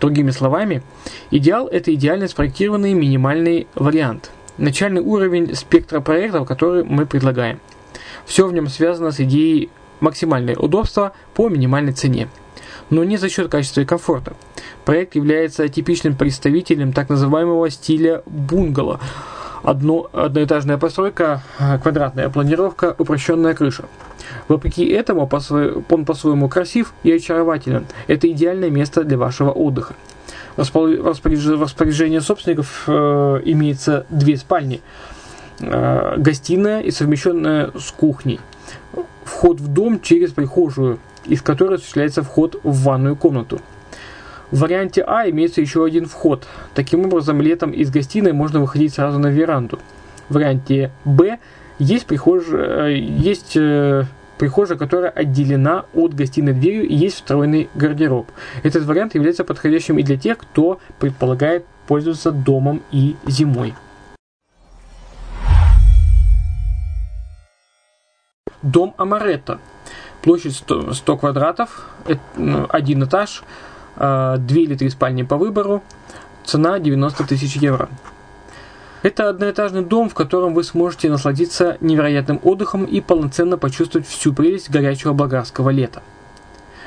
Другими 0.00 0.32
словами, 0.32 0.82
идеал– 1.30 1.68
это 1.72 1.94
идеально 1.94 2.26
спроектированный 2.26 2.94
минимальный 2.94 3.68
вариант– 3.76 4.32
начальный 4.60 5.00
уровень 5.00 5.54
спектра 5.54 6.00
проектов, 6.00 6.46
который 6.46 6.84
мы 6.84 7.06
предлагаем. 7.06 7.58
Все 8.24 8.46
в 8.46 8.52
нем 8.52 8.68
связано 8.68 9.10
с 9.10 9.20
идеей 9.20 9.70
максимальное 10.00 10.56
удобство 10.56 11.12
по 11.34 11.48
минимальной 11.48 11.92
цене. 11.92 12.28
Но 12.90 13.04
не 13.04 13.16
за 13.16 13.28
счет 13.28 13.50
качества 13.50 13.80
и 13.80 13.84
комфорта. 13.84 14.34
Проект 14.84 15.14
является 15.14 15.68
типичным 15.68 16.14
представителем 16.14 16.92
так 16.92 17.08
называемого 17.08 17.70
стиля 17.70 18.22
бунгало. 18.26 19.00
Одно, 19.62 20.08
одноэтажная 20.12 20.78
постройка, 20.78 21.42
квадратная 21.82 22.30
планировка, 22.30 22.94
упрощенная 22.98 23.54
крыша. 23.54 23.84
Вопреки 24.48 24.86
этому 24.86 25.28
он 25.90 26.04
по-своему 26.04 26.48
красив 26.48 26.94
и 27.02 27.12
очарователен. 27.12 27.86
Это 28.06 28.30
идеальное 28.30 28.70
место 28.70 29.04
для 29.04 29.18
вашего 29.18 29.50
отдыха. 29.50 29.94
В 30.56 30.60
распоряжении 30.60 32.18
собственников 32.18 32.84
э, 32.86 33.42
имеется 33.44 34.06
две 34.10 34.36
спальни, 34.36 34.80
э, 35.60 36.14
гостиная 36.18 36.80
и 36.80 36.90
совмещенная 36.90 37.70
с 37.78 37.90
кухней 37.90 38.40
вход 39.30 39.60
в 39.60 39.68
дом 39.68 40.00
через 40.00 40.32
прихожую, 40.32 40.98
из 41.24 41.42
которой 41.42 41.76
осуществляется 41.76 42.22
вход 42.22 42.60
в 42.62 42.82
ванную 42.82 43.16
комнату. 43.16 43.60
В 44.50 44.60
варианте 44.60 45.02
А 45.02 45.28
имеется 45.30 45.60
еще 45.60 45.84
один 45.84 46.06
вход. 46.06 46.46
Таким 46.74 47.06
образом, 47.06 47.40
летом 47.40 47.70
из 47.70 47.90
гостиной 47.90 48.32
можно 48.32 48.60
выходить 48.60 48.94
сразу 48.94 49.18
на 49.18 49.28
веранду. 49.28 49.78
В 50.28 50.34
варианте 50.34 50.90
Б 51.04 51.38
есть 51.78 52.06
прихожая, 52.06 52.88
э, 52.88 52.96
есть 52.98 53.56
прихожая, 54.40 54.78
которая 54.78 55.10
отделена 55.10 55.84
от 55.92 56.14
гостиной 56.14 56.54
дверью 56.54 56.88
и 56.88 56.94
есть 56.94 57.16
встроенный 57.16 57.68
гардероб. 57.74 58.26
Этот 58.62 58.84
вариант 58.84 59.14
является 59.14 59.44
подходящим 59.44 59.98
и 59.98 60.02
для 60.02 60.16
тех, 60.16 60.38
кто 60.38 60.80
предполагает 60.98 61.66
пользоваться 61.86 62.32
домом 62.32 62.82
и 62.90 63.16
зимой. 63.26 63.74
Дом 68.62 68.94
Амаретто. 68.96 69.60
Площадь 70.22 70.56
100, 70.56 70.94
100 70.94 71.16
квадратов, 71.18 71.90
ну, 72.36 72.64
один 72.70 73.04
этаж, 73.04 73.42
а, 73.96 74.38
две 74.38 74.62
или 74.62 74.74
три 74.74 74.88
спальни 74.88 75.22
по 75.22 75.36
выбору, 75.36 75.82
цена 76.44 76.78
90 76.78 77.26
тысяч 77.26 77.56
евро. 77.56 77.90
Это 79.02 79.28
одноэтажный 79.28 79.84
дом, 79.84 80.08
в 80.08 80.14
котором 80.14 80.54
вы 80.54 80.62
сможете 80.62 81.08
насладиться 81.08 81.78
невероятным 81.80 82.40
отдыхом 82.42 82.84
и 82.84 83.00
полноценно 83.00 83.56
почувствовать 83.56 84.06
всю 84.06 84.32
прелесть 84.32 84.70
горячего 84.70 85.12
болгарского 85.12 85.70
лета. 85.70 86.02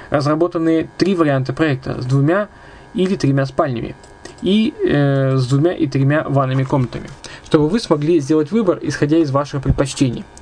Разработаны 0.09 0.89
три 0.97 1.15
варианта 1.15 1.53
проекта 1.53 2.01
с 2.01 2.05
двумя 2.05 2.49
или 2.93 3.15
тремя 3.15 3.45
спальнями 3.45 3.95
и 4.43 4.73
э, 4.85 5.37
с 5.37 5.47
двумя 5.47 5.73
и 5.73 5.87
тремя 5.87 6.23
ванными 6.27 6.63
комнатами, 6.63 7.09
чтобы 7.45 7.67
вы 7.67 7.79
смогли 7.79 8.19
сделать 8.19 8.51
выбор, 8.51 8.77
исходя 8.81 9.17
из 9.17 9.31
ваших 9.31 9.63
предпочтений– 9.63 10.23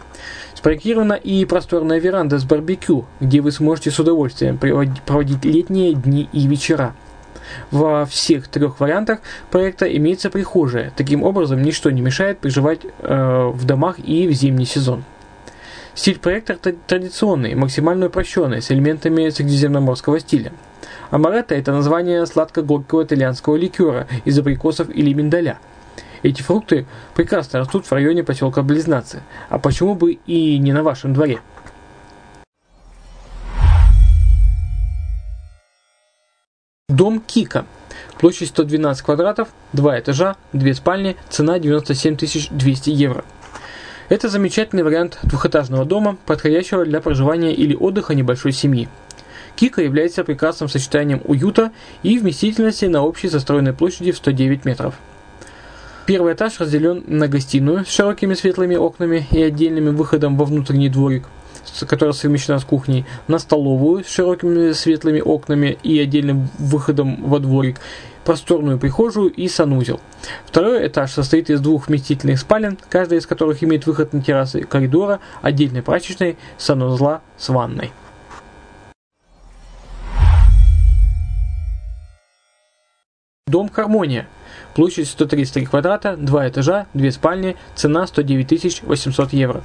Спроектирована 0.62 1.14
и 1.14 1.44
просторная 1.46 2.00
веранда 2.00 2.38
с 2.38 2.44
барбекю, 2.44 3.06
где 3.20 3.42
вы 3.42 3.52
сможете 3.52 3.90
с 3.90 3.98
удовольствием 3.98 4.60
проводить 4.60 5.44
летние 5.44 5.96
дни 5.96 6.30
и 6.32 6.46
вечера. 6.46 6.94
Во 7.72 8.06
всех 8.06 8.48
трех 8.48 8.80
вариантах 8.80 9.20
проекта 9.50 9.86
имеется 9.86 10.30
прихожая. 10.30 10.92
Таким 10.96 11.24
образом, 11.24 11.62
ничто 11.62 11.92
не 11.92 12.02
мешает 12.02 12.40
проживать 12.40 12.82
э, 12.84 13.52
в 13.54 13.66
домах 13.66 14.00
и 14.00 14.28
в 14.28 14.32
зимний 14.32 14.66
сезон. 14.66 15.04
Стиль 15.94 16.20
проекта 16.20 16.58
традиционный, 16.88 17.54
максимально 17.56 18.08
упрощенный, 18.08 18.62
с 18.62 18.72
элементами 18.72 19.30
средиземноморского 19.30 20.20
стиля. 20.20 20.54
Амаретто– 21.10 21.54
это 21.56 21.74
название 21.74 22.26
сладко-горького 22.26 23.04
итальянского 23.04 23.58
ликера 23.58 24.08
из 24.24 24.40
абрикосов 24.40 24.90
или 24.90 25.14
миндаля– 25.14 25.60
эти 26.24 26.42
фрукты 26.44 26.86
прекрасно 27.16 27.60
растут 27.60 27.86
в 27.86 27.92
районе 27.92 28.24
поселка 28.24 28.62
Близнацы. 28.62 29.24
А 29.50 29.58
почему 29.58 29.96
бы 29.96 30.20
и 30.28 30.60
не 30.60 30.72
на 30.72 30.84
вашем 30.84 31.14
дворе? 31.14 31.40
Дом 36.92 37.22
Кика. 37.26 37.66
Площадь 38.20 38.50
112 38.50 39.02
квадратов, 39.04 39.48
два 39.72 39.98
этажа, 39.98 40.36
две 40.52 40.74
спальни, 40.74 41.16
цена 41.30 41.58
97 41.58 42.18
200 42.52 42.90
евро. 42.90 43.24
Это 44.10 44.28
замечательный 44.28 44.84
вариант 44.84 45.18
двухэтажного 45.24 45.86
дома, 45.86 46.18
подходящего 46.26 46.84
для 46.84 47.00
проживания 47.00 47.54
или 47.54 47.74
отдыха 47.74 48.14
небольшой 48.14 48.52
семьи. 48.52 48.90
Кика 49.56 49.82
является 49.82 50.26
прекрасным 50.26 50.68
сочетанием 50.68 51.22
уюта 51.24 51.72
и 52.04 52.20
вместительности 52.20 52.86
на 52.86 53.04
общей 53.04 53.30
застроенной 53.30 53.72
площади 53.72 54.12
в 54.12 54.18
109 54.18 54.66
метров. 54.66 54.96
Первый 56.06 56.34
этаж 56.34 56.60
разделен 56.60 57.06
на 57.08 57.30
гостиную 57.30 57.86
с 57.86 57.90
широкими 57.90 58.34
светлыми 58.34 58.76
окнами 58.76 59.26
и 59.32 59.42
отдельным 59.42 59.96
выходом 59.96 60.36
во 60.36 60.44
внутренний 60.44 60.90
дворик, 60.90 61.24
которая 61.88 62.14
совмещена 62.14 62.60
с 62.60 62.66
кухней, 62.66 63.06
на 63.28 63.40
столовую 63.40 64.04
с 64.04 64.08
широкими 64.08 64.72
светлыми 64.72 65.22
окнами 65.22 65.78
и 65.84 66.00
отдельным 66.00 66.50
выходом 66.58 67.24
во 67.24 67.40
дворик, 67.40 67.80
просторную 68.26 68.78
прихожую 68.78 69.32
и 69.32 69.48
санузел. 69.48 70.00
Второй 70.46 70.88
этаж 70.88 71.12
состоит 71.12 71.50
из 71.50 71.60
двух 71.60 71.88
вместительных 71.88 72.40
спален, 72.40 72.78
каждая 72.90 73.20
из 73.20 73.26
которых 73.26 73.64
имеет 73.64 73.86
выход 73.86 74.14
на 74.14 74.22
террасы 74.22 74.62
коридора, 74.62 75.20
отдельной 75.42 75.82
прачечной, 75.82 76.38
санузла 76.58 77.22
с 77.38 77.50
ванной. 77.50 77.92
Дом 83.48 83.70
Хармония– 83.70 84.28
Площадь 84.74 85.10
133 85.10 85.66
квадрата, 85.66 86.16
2 86.16 86.50
этажа, 86.50 86.88
2 86.94 87.12
спальни, 87.12 87.58
цена 87.76 88.08
109 88.08 88.84
800 88.84 89.34
евро. 89.34 89.64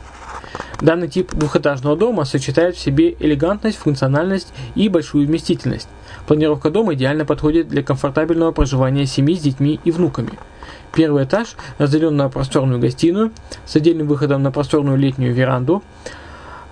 Данный 0.80 1.08
тип 1.08 1.34
двухэтажного 1.34 1.96
дома 1.96 2.24
сочетает 2.24 2.76
в 2.76 2.80
себе 2.80 3.14
элегантность, 3.18 3.78
функциональность 3.78 4.52
и 4.74 4.88
большую 4.88 5.26
вместительность. 5.26 5.88
Планировка 6.26 6.70
дома 6.70 6.94
идеально 6.94 7.24
подходит 7.24 7.68
для 7.68 7.82
комфортабельного 7.82 8.52
проживания 8.52 9.06
семьи 9.06 9.36
с 9.36 9.40
детьми 9.40 9.80
и 9.84 9.90
внуками. 9.90 10.32
Первый 10.92 11.24
этаж 11.24 11.56
разделен 11.78 12.16
на 12.16 12.28
просторную 12.28 12.80
гостиную 12.80 13.32
с 13.64 13.76
отдельным 13.76 14.06
выходом 14.06 14.42
на 14.42 14.50
просторную 14.50 14.98
летнюю 14.98 15.34
веранду, 15.34 15.82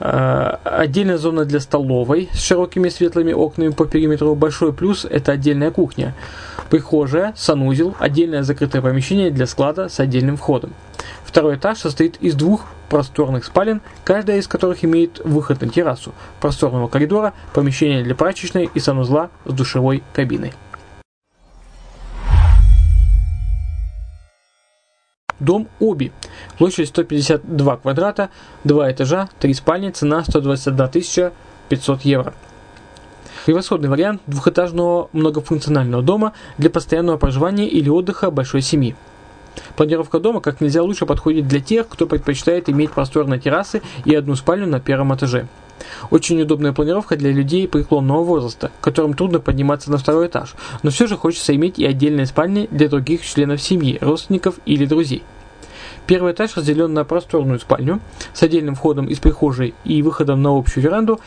э, 0.00 0.56
Отдельная 0.64 1.18
зона 1.18 1.44
для 1.44 1.60
столовой 1.60 2.28
с 2.32 2.42
широкими 2.42 2.88
светлыми 2.88 3.32
окнами 3.32 3.68
по 3.70 3.86
периметру. 3.86 4.34
Большой 4.34 4.72
плюс– 4.72 5.04
это 5.10 5.32
отдельная 5.32 5.70
кухня 5.70 6.14
прихожая, 6.74 7.32
санузел, 7.36 7.94
отдельное 7.98 8.42
закрытое 8.42 8.82
помещение 8.82 9.30
для 9.30 9.46
склада 9.46 9.88
с 9.88 10.00
отдельным 10.00 10.36
входом. 10.36 10.72
Второй 11.24 11.56
этаж 11.56 11.78
состоит 11.78 12.16
из 12.20 12.34
двух 12.34 12.66
просторных 12.88 13.44
спален, 13.44 13.80
каждая 14.04 14.38
из 14.38 14.46
которых 14.46 14.84
имеет 14.84 15.20
выход 15.24 15.60
на 15.60 15.68
террасу, 15.68 16.12
просторного 16.40 16.88
коридора, 16.88 17.34
помещение 17.52 18.02
для 18.02 18.14
прачечной 18.14 18.70
и 18.72 18.80
санузла 18.80 19.30
с 19.44 19.52
душевой 19.52 20.02
кабиной. 20.12 20.52
Дом 25.40 25.68
Оби. 25.80 26.12
Площадь 26.58 26.88
152 26.88 27.76
квадрата, 27.78 28.30
2 28.64 28.92
этажа, 28.92 29.28
3 29.40 29.54
спальни, 29.54 29.90
цена 29.90 30.22
121 30.24 31.32
500 31.68 32.02
евро. 32.02 32.34
Превосходный 33.44 33.88
вариант 33.88 34.22
двухэтажного 34.26 35.10
многофункционального 35.12 36.02
дома 36.02 36.32
для 36.56 36.70
постоянного 36.70 37.18
проживания 37.18 37.68
или 37.68 37.90
отдыха 37.90 38.30
большой 38.30 38.62
семьи. 38.62 38.96
Планировка 39.76 40.20
дома 40.20 40.40
как 40.40 40.60
нельзя 40.60 40.82
лучше 40.82 41.06
подходит 41.06 41.48
для 41.48 41.60
тех, 41.60 41.88
кто 41.88 42.06
предпочитает 42.06 42.68
иметь 42.68 42.92
просторные 42.92 43.40
террасы 43.40 43.82
и 44.04 44.14
одну 44.14 44.36
спальню 44.36 44.66
на 44.66 44.80
первом 44.80 45.14
этаже. 45.14 45.46
Очень 46.10 46.40
удобная 46.40 46.72
планировка 46.72 47.16
для 47.16 47.32
людей 47.32 47.66
преклонного 47.66 48.22
возраста, 48.22 48.70
которым 48.80 49.14
трудно 49.14 49.40
подниматься 49.40 49.90
на 49.90 49.98
второй 49.98 50.28
этаж, 50.28 50.54
но 50.82 50.90
все 50.90 51.06
же 51.06 51.16
хочется 51.16 51.54
иметь 51.54 51.78
и 51.78 51.84
отдельные 51.84 52.26
спальни 52.26 52.68
для 52.70 52.88
других 52.88 53.24
членов 53.24 53.60
семьи, 53.60 53.98
родственников 54.00 54.56
или 54.66 54.86
друзей. 54.86 55.22
Первый 56.06 56.32
этаж 56.32 56.56
разделен 56.56 56.92
на 56.92 57.04
просторную 57.04 57.58
спальню 57.58 58.00
с 58.34 58.42
отдельным 58.42 58.74
входом 58.74 59.06
из 59.06 59.18
прихожей 59.18 59.74
и 59.84 60.02
выходом 60.02 60.42
на 60.42 60.56
общую 60.56 60.84
веранду, 60.84 61.18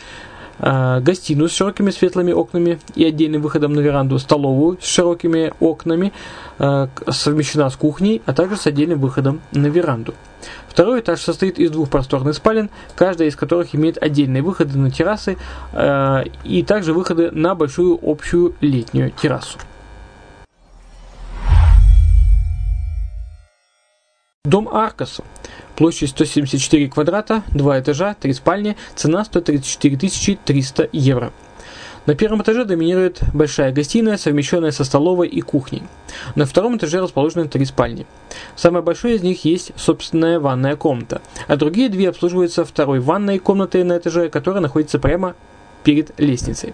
гостиную 0.60 1.50
с 1.50 1.54
широкими 1.54 1.92
светлыми 1.92 2.32
окнами 2.32 2.80
и 2.96 3.06
отдельным 3.06 3.42
выходом 3.42 3.74
на 3.74 3.80
веранду, 3.80 4.20
столовую 4.20 4.78
с 4.82 4.86
широкими 4.86 5.54
окнами, 5.60 6.14
э, 6.60 6.88
совмещена 7.10 7.70
с 7.70 7.76
кухней, 7.76 8.22
а 8.26 8.34
также 8.34 8.58
с 8.58 8.68
отдельным 8.68 9.00
выходом 9.00 9.42
на 9.52 9.68
веранду. 9.68 10.14
Второй 10.68 11.00
этаж 11.00 11.22
состоит 11.22 11.58
из 11.58 11.72
двух 11.72 11.90
просторных 11.90 12.36
спален, 12.36 12.70
каждая 12.96 13.28
из 13.28 13.36
которых 13.36 13.74
имеет 13.74 14.02
отдельные 14.02 14.44
выходы 14.44 14.78
на 14.78 14.92
террасы 14.92 15.38
э, 15.74 16.24
и 16.44 16.64
также 16.64 16.94
выходы 16.94 17.32
на 17.32 17.56
большую 17.56 18.00
общую 18.02 18.54
летнюю 18.62 19.12
террасу. 19.12 19.58
Дом 24.46 24.70
Аркаса. 24.70 25.24
Площадь 25.78 26.10
174 26.10 26.90
квадрата, 26.90 27.44
2 27.54 27.80
этажа, 27.80 28.16
3 28.20 28.34
спальни, 28.34 28.76
цена 28.96 29.24
134 29.24 30.40
300 30.44 30.90
евро. 30.92 31.32
На 32.08 32.16
первом 32.16 32.42
этаже 32.42 32.66
доминирует 32.66 33.22
большая 33.32 33.72
гостиная, 33.72 34.18
совмещенная 34.18 34.72
со 34.72 34.84
столовой 34.84 35.28
и 35.28 35.42
кухней. 35.42 35.84
На 36.34 36.48
втором 36.48 36.78
этаже 36.78 37.00
расположены 37.00 37.48
три 37.48 37.64
спальни. 37.64 38.08
Самая 38.56 38.82
большая 38.82 39.14
из 39.14 39.22
них 39.22 39.46
есть 39.46 39.72
собственная 39.76 40.40
ванная 40.40 40.76
комната, 40.76 41.22
а 41.48 41.58
другие 41.58 41.90
две 41.90 42.10
обслуживаются 42.10 42.66
второй 42.66 43.00
ванной 43.00 43.38
комнатой 43.38 43.84
на 43.84 44.00
этаже, 44.00 44.30
которая 44.30 44.62
находится 44.62 44.98
прямо 44.98 45.36
перед 45.84 46.20
лестницей. 46.20 46.74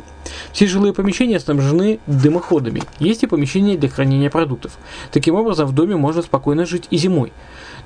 Все 0.53 0.65
жилые 0.65 0.93
помещения 0.93 1.39
снабжены 1.39 1.99
дымоходами. 2.07 2.81
Есть 2.99 3.21
и 3.23 3.27
помещения 3.27 3.77
для 3.77 3.89
хранения 3.89 4.29
продуктов. 4.31 4.77
Таким 5.11 5.35
образом, 5.35 5.67
в 5.67 5.73
доме 5.73 5.95
можно 5.95 6.21
спокойно 6.21 6.65
жить 6.65 6.87
и 6.89 6.97
зимой. 6.97 7.31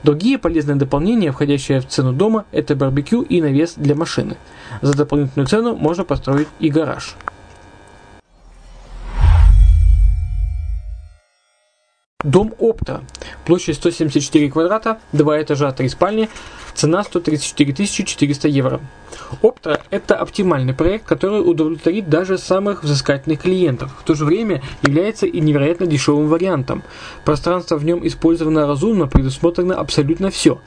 Другие 0.04 0.38
полезные 0.38 0.76
дополнения, 0.76 1.32
входящие 1.32 1.82
в 1.82 1.88
цену 1.88 2.14
дома, 2.14 2.46
это 2.52 2.76
барбекю 2.76 3.22
и 3.22 3.42
навес 3.42 3.74
для 3.76 3.96
машины. 3.96 4.38
За 4.82 4.96
дополнительную 4.96 5.48
цену 5.48 5.76
можно 5.76 6.04
построить 6.04 6.48
и 6.60 6.70
гараж. 6.70 7.16
Дом 12.28 12.54
Опта. 12.60 13.04
Площадь 13.46 13.78
174 13.78 14.52
квадрата, 14.52 15.00
2 15.13 15.42
этажа, 15.44 15.72
3 15.72 15.88
спальни, 15.88 16.30
цена 16.74 17.02
134 17.02 17.88
400 17.88 18.50
евро. 18.50 18.82
Опта– 19.42 19.82
это 19.92 20.16
оптимальный 20.16 20.74
проект, 20.74 21.06
который 21.06 21.40
удовлетворит 21.40 22.10
даже 22.10 22.38
самых 22.38 22.84
взыскательных 22.84 23.40
клиентов. 23.44 23.96
В 23.98 24.04
то 24.04 24.13
же 24.13 24.26
время 24.26 24.62
является 24.86 25.26
и 25.26 25.40
невероятно 25.40 25.88
дешевым 25.88 26.28
вариантом. 26.28 26.84
Пространство 27.24 27.78
в 27.78 27.86
нем 27.86 28.06
использовано 28.06 28.68
разумно, 28.68 29.08
предусмотрено 29.08 29.76
абсолютно 29.76 30.30
все. 30.30 30.60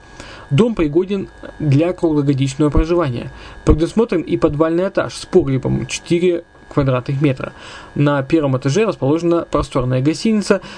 Дом 0.48 0.74
пригоден 0.74 1.28
для 1.58 1.92
круглогодичного 1.92 2.70
проживания. 2.70 3.30
Предусмотрен 3.66 4.22
и 4.22 4.38
подвальный 4.38 4.88
этаж 4.88 5.14
с 5.14 5.26
погребом 5.26 5.86
4 5.86 6.42
квадратных 6.72 7.20
метра. 7.20 7.52
На 7.94 8.22
первом 8.22 8.56
этаже 8.56 8.86
расположена 8.86 9.46
просторная 9.50 10.00
гостиница– 10.00 10.62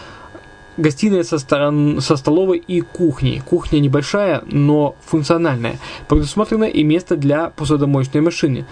Гостиная 0.76 1.22
со, 1.22 1.38
сторон, 1.38 2.00
со 2.00 2.16
столовой 2.16 2.58
и 2.58 2.80
кухней. 2.80 3.42
Кухня 3.44 3.78
небольшая, 3.78 4.42
но 4.46 4.96
функциональная. 5.04 5.78
Предусмотрено 6.08 6.64
и 6.64 6.82
место 6.82 7.16
для 7.16 7.50
посудомоечной 7.50 8.22
машины. 8.22 8.64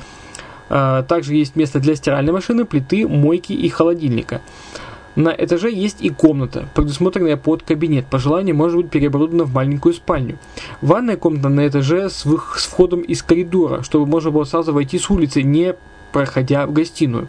А, 0.70 1.02
также 1.02 1.34
есть 1.34 1.56
место 1.56 1.78
для 1.78 1.96
стиральной 1.96 2.32
машины, 2.32 2.64
плиты, 2.64 3.06
мойки 3.06 3.52
и 3.52 3.68
холодильника. 3.68 4.40
На 5.16 5.30
этаже 5.30 5.70
есть 5.72 6.00
и 6.00 6.08
комната, 6.08 6.68
предусмотренная 6.74 7.36
под 7.36 7.64
кабинет. 7.64 8.06
По 8.06 8.18
желанию 8.18 8.54
может 8.54 8.76
быть 8.76 8.90
переоборудована 8.90 9.44
в 9.44 9.52
маленькую 9.52 9.92
спальню. 9.92 10.38
Ванная 10.80 11.16
комната 11.16 11.48
на 11.48 11.66
этаже 11.66 12.08
с, 12.08 12.24
с 12.24 12.66
входом 12.66 13.00
из 13.00 13.22
коридора, 13.22 13.82
чтобы 13.82 14.06
можно 14.06 14.30
было 14.30 14.44
сразу 14.44 14.72
войти 14.72 14.98
с 14.98 15.10
улицы, 15.10 15.42
не 15.42 15.74
проходя 16.12 16.66
в 16.66 16.72
гостиную. 16.72 17.28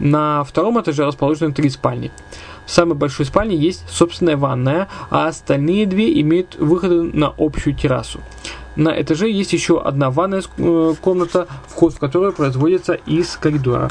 На 0.00 0.42
втором 0.42 0.80
этаже 0.80 1.06
расположены 1.06 1.52
три 1.54 1.70
спальни. 1.70 2.10
В 2.66 2.70
самой 2.70 2.96
большой 2.96 3.26
спальне 3.26 3.56
есть 3.56 3.88
собственная 3.88 4.36
ванная, 4.36 4.88
а 5.10 5.28
остальные 5.28 5.86
две 5.86 6.20
имеют 6.20 6.56
выходы 6.56 7.02
на 7.02 7.34
общую 7.36 7.74
террасу. 7.74 8.20
На 8.76 9.00
этаже 9.00 9.30
есть 9.30 9.52
еще 9.52 9.80
одна 9.80 10.10
ванная 10.10 10.42
э, 10.56 10.94
комната, 11.00 11.46
вход 11.68 11.94
в 11.94 11.98
которую 11.98 12.32
производится 12.32 12.94
из 12.94 13.36
коридора. 13.36 13.90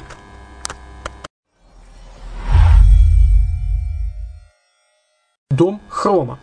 Дом 5.50 5.80
Хрома. 5.88 6.40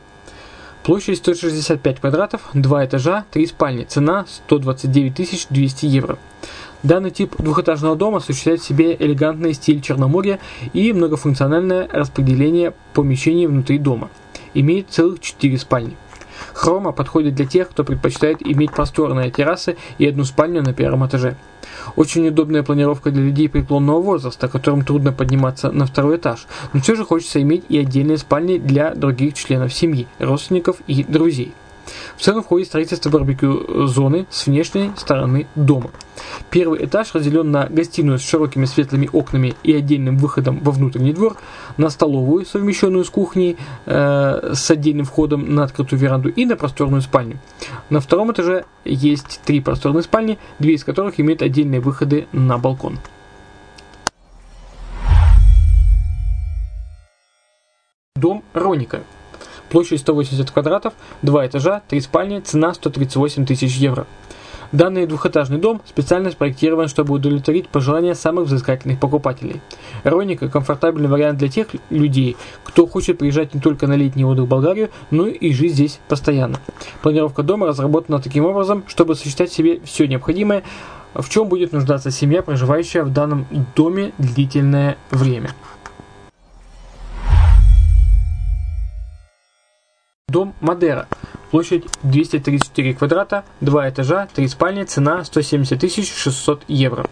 Площадь 0.83 1.19
165 1.19 2.01
квадратов, 2.01 2.40
2 2.55 2.87
этажа, 2.87 3.25
3 3.33 3.47
спальни. 3.47 3.85
Цена 3.85 4.25
129 4.27 5.49
200 5.51 5.87
евро. 5.87 6.19
Данный 6.83 7.11
тип 7.11 7.35
двухэтажного 7.37 7.97
дома 7.97 8.19
осуществляет 8.19 8.62
в 8.62 8.64
себе 8.66 8.97
элегантный 8.99 9.53
стиль 9.53 9.83
Черноморья 9.83 10.40
и 10.73 10.95
многофункциональное 10.95 11.87
распределение 11.93 12.73
помещений 12.95 13.47
внутри 13.47 13.79
дома. 13.79 14.09
Имеет 14.55 14.88
целых 14.88 15.21
4 15.21 15.59
спальни. 15.59 15.97
Хрома 16.55 16.93
подходит 16.93 17.35
для 17.35 17.45
тех, 17.45 17.69
кто 17.69 17.85
предпочитает 17.85 18.38
иметь 18.40 18.73
просторные 18.73 19.31
террасы 19.31 19.77
и 19.99 20.07
одну 20.07 20.25
спальню 20.25 20.62
на 20.62 20.73
первом 20.73 21.07
этаже. 21.07 21.37
Очень 21.96 22.29
удобная 22.29 22.62
планировка 22.62 23.11
для 23.11 23.22
людей 23.22 23.48
преклонного 23.48 24.00
возраста, 24.00 24.48
которым 24.48 24.85
трудно 24.85 25.12
подниматься 25.12 25.70
на 25.70 25.87
второй 25.87 26.16
этаж, 26.16 26.46
но 26.72 26.81
все 26.81 26.94
же 26.94 27.05
хочется 27.05 27.40
иметь 27.42 27.64
и 27.68 27.79
отдельные 27.79 28.18
спальни 28.18 28.59
для 28.59 28.94
других 28.94 29.35
членов 29.35 29.72
семьи, 29.72 30.07
родственников 30.18 30.76
и 30.87 31.05
друзей. 31.05 31.53
В 32.16 32.23
цену 32.23 32.43
входит 32.43 32.69
строительство 32.69 33.11
барбекю 33.11 33.87
зоны 33.87 34.27
с 34.31 34.47
внешней 34.47 34.93
стороны 34.97 35.47
дома. 35.55 35.90
Первый 36.51 36.85
этаж 36.85 37.14
разделен 37.14 37.51
на 37.51 37.66
гостиную 37.66 38.19
с 38.19 38.23
широкими 38.23 38.64
светлыми 38.64 39.09
окнами 39.12 39.55
и 39.62 39.73
отдельным 39.73 40.19
выходом 40.19 40.61
во 40.61 40.73
внутренний 40.73 41.12
двор, 41.12 41.37
на 41.77 41.90
столовую, 41.90 42.45
совмещенную 42.45 43.05
с 43.05 43.11
кухней, 43.11 43.57
э, 43.87 44.53
с 44.55 44.71
отдельным 44.71 45.07
входом 45.07 45.55
на 45.55 45.64
открытую 45.64 45.99
веранду 45.99 46.29
и 46.29 46.45
на 46.45 46.57
просторную 46.57 47.03
спальню. 47.03 47.38
На 47.88 48.01
втором 48.01 48.33
этаже 48.33 48.64
есть 48.85 49.40
три 49.45 49.61
просторные 49.61 50.03
спальни, 50.03 50.38
две 50.59 50.75
из 50.75 50.85
которых 50.85 51.21
имеют 51.21 51.43
отдельные 51.43 51.81
выходы 51.81 52.27
на 52.33 52.59
балкон. 52.59 52.99
Дом 58.16 58.45
Роника. 58.53 59.01
Площадь 59.70 60.00
180 60.00 60.50
квадратов, 60.50 60.94
два 61.22 61.46
этажа, 61.46 61.83
три 61.88 62.00
спальни, 62.00 62.40
цена 62.40 62.74
138 62.74 63.46
тысяч 63.46 63.76
евро. 63.76 64.06
Данный 64.72 65.06
двухэтажный 65.06 65.59
дом 65.59 65.80
специально 65.85 66.30
спроектирован, 66.30 66.88
чтобы 66.88 67.14
удовлетворить 67.14 67.68
пожелания 67.68 68.14
самых 68.14 68.46
взыскательных 68.46 68.98
покупателей. 68.98 69.61
Роника– 70.02 70.48
комфортабельный 70.50 71.09
вариант 71.09 71.38
для 71.38 71.48
тех 71.48 71.68
людей, 71.88 72.37
кто 72.64 72.87
хочет 72.87 73.18
приезжать 73.18 73.54
не 73.54 73.61
только 73.61 73.87
на 73.87 73.94
летний 73.94 74.24
отдых 74.24 74.46
в 74.46 74.48
Болгарию, 74.48 74.90
но 75.11 75.26
и 75.26 75.52
жить 75.52 75.74
здесь 75.74 76.00
постоянно. 76.09 76.61
Планировка 77.02 77.42
дома 77.42 77.66
разработана 77.66 78.20
таким 78.20 78.44
образом, 78.46 78.85
чтобы 78.88 79.14
сочетать 79.14 79.50
в 79.50 79.54
себе 79.54 79.80
все 79.85 80.06
необходимое, 80.06 80.64
в 81.14 81.28
чем 81.28 81.48
будет 81.48 81.72
нуждаться 81.72 82.11
семья, 82.11 82.42
проживающая 82.42 83.02
в 83.02 83.12
данном 83.12 83.46
доме 83.74 84.12
длительное 84.18 84.98
время. 85.11 85.50
Дом 90.31 90.55
Мадера. 90.61 91.09
Площадь 91.51 91.87
234 92.05 92.95
квадрата, 92.95 93.45
2 93.61 93.90
этажа, 93.90 94.29
3 94.33 94.47
спальни, 94.47 94.85
цена 94.85 95.25
170 95.25 96.07
600 96.07 96.62
евро. 96.69 97.07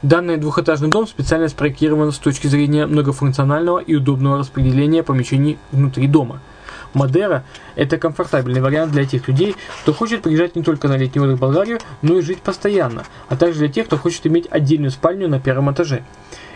Данный 0.00 0.38
двухэтажный 0.38 0.88
дом 0.88 1.06
специально 1.06 1.48
спроектирован 1.48 2.10
с 2.10 2.16
точки 2.16 2.46
зрения 2.46 2.86
многофункционального 2.86 3.80
и 3.80 3.94
удобного 3.94 4.38
распределения 4.38 5.02
помещений 5.02 5.58
внутри 5.72 6.06
дома. 6.06 6.40
Мадера– 6.94 7.44
это 7.76 7.98
комфортабельный 7.98 8.62
вариант 8.62 8.92
для 8.92 9.04
тех 9.04 9.28
людей, 9.28 9.56
кто 9.82 9.92
хочет 9.92 10.22
приезжать 10.22 10.56
не 10.56 10.62
только 10.62 10.88
на 10.88 10.96
летний 10.96 11.20
отдых 11.20 11.36
в 11.36 11.40
Болгарию, 11.40 11.80
но 12.00 12.16
и 12.16 12.22
жить 12.22 12.40
постоянно, 12.40 13.04
а 13.28 13.36
также 13.36 13.58
для 13.58 13.68
тех, 13.68 13.86
кто 13.86 13.98
хочет 13.98 14.26
иметь 14.26 14.46
отдельную 14.48 14.90
спальню 14.90 15.28
на 15.28 15.38
первом 15.38 15.70
этаже. 15.70 16.02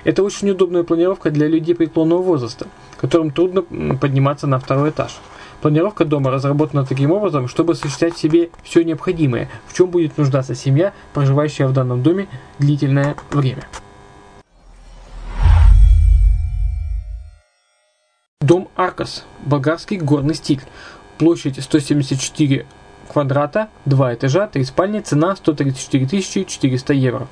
Это 0.05 0.23
очень 0.23 0.49
удобная 0.49 0.85
планировка 0.85 1.31
для 1.31 1.49
людей 1.49 1.75
преклонного 1.75 2.23
возраста, 2.23 2.67
которым 2.99 3.31
трудно 3.31 3.63
подниматься 4.01 4.47
на 4.47 4.59
второй 4.59 4.91
этаж. 4.91 5.19
Планировка 5.61 6.05
дома 6.05 6.31
разработана 6.31 6.85
таким 6.85 7.11
образом, 7.11 7.49
чтобы 7.49 7.75
сочетать 7.75 8.15
в 8.15 8.19
себе 8.19 8.51
все 8.63 8.83
необходимое, 8.85 9.49
в 9.67 9.75
чем 9.75 9.91
будет 9.91 10.17
нуждаться 10.17 10.55
семья, 10.55 10.93
проживающая 11.15 11.67
в 11.67 11.73
данном 11.73 12.03
доме 12.03 12.29
длительное 12.59 13.17
время. 13.31 13.67
Дом 18.41 18.69
Аркас. 18.77 19.25
Болгарский 19.45 19.99
горный 19.99 20.35
стиль. 20.35 20.63
Площадь 21.19 21.63
174 21.63 22.67
квадрата, 23.09 23.69
2 23.87 24.15
этажа, 24.15 24.47
3 24.47 24.65
спальни, 24.65 25.01
цена 25.01 25.35
134 25.35 26.23
400 26.23 26.93
евро. 26.95 27.27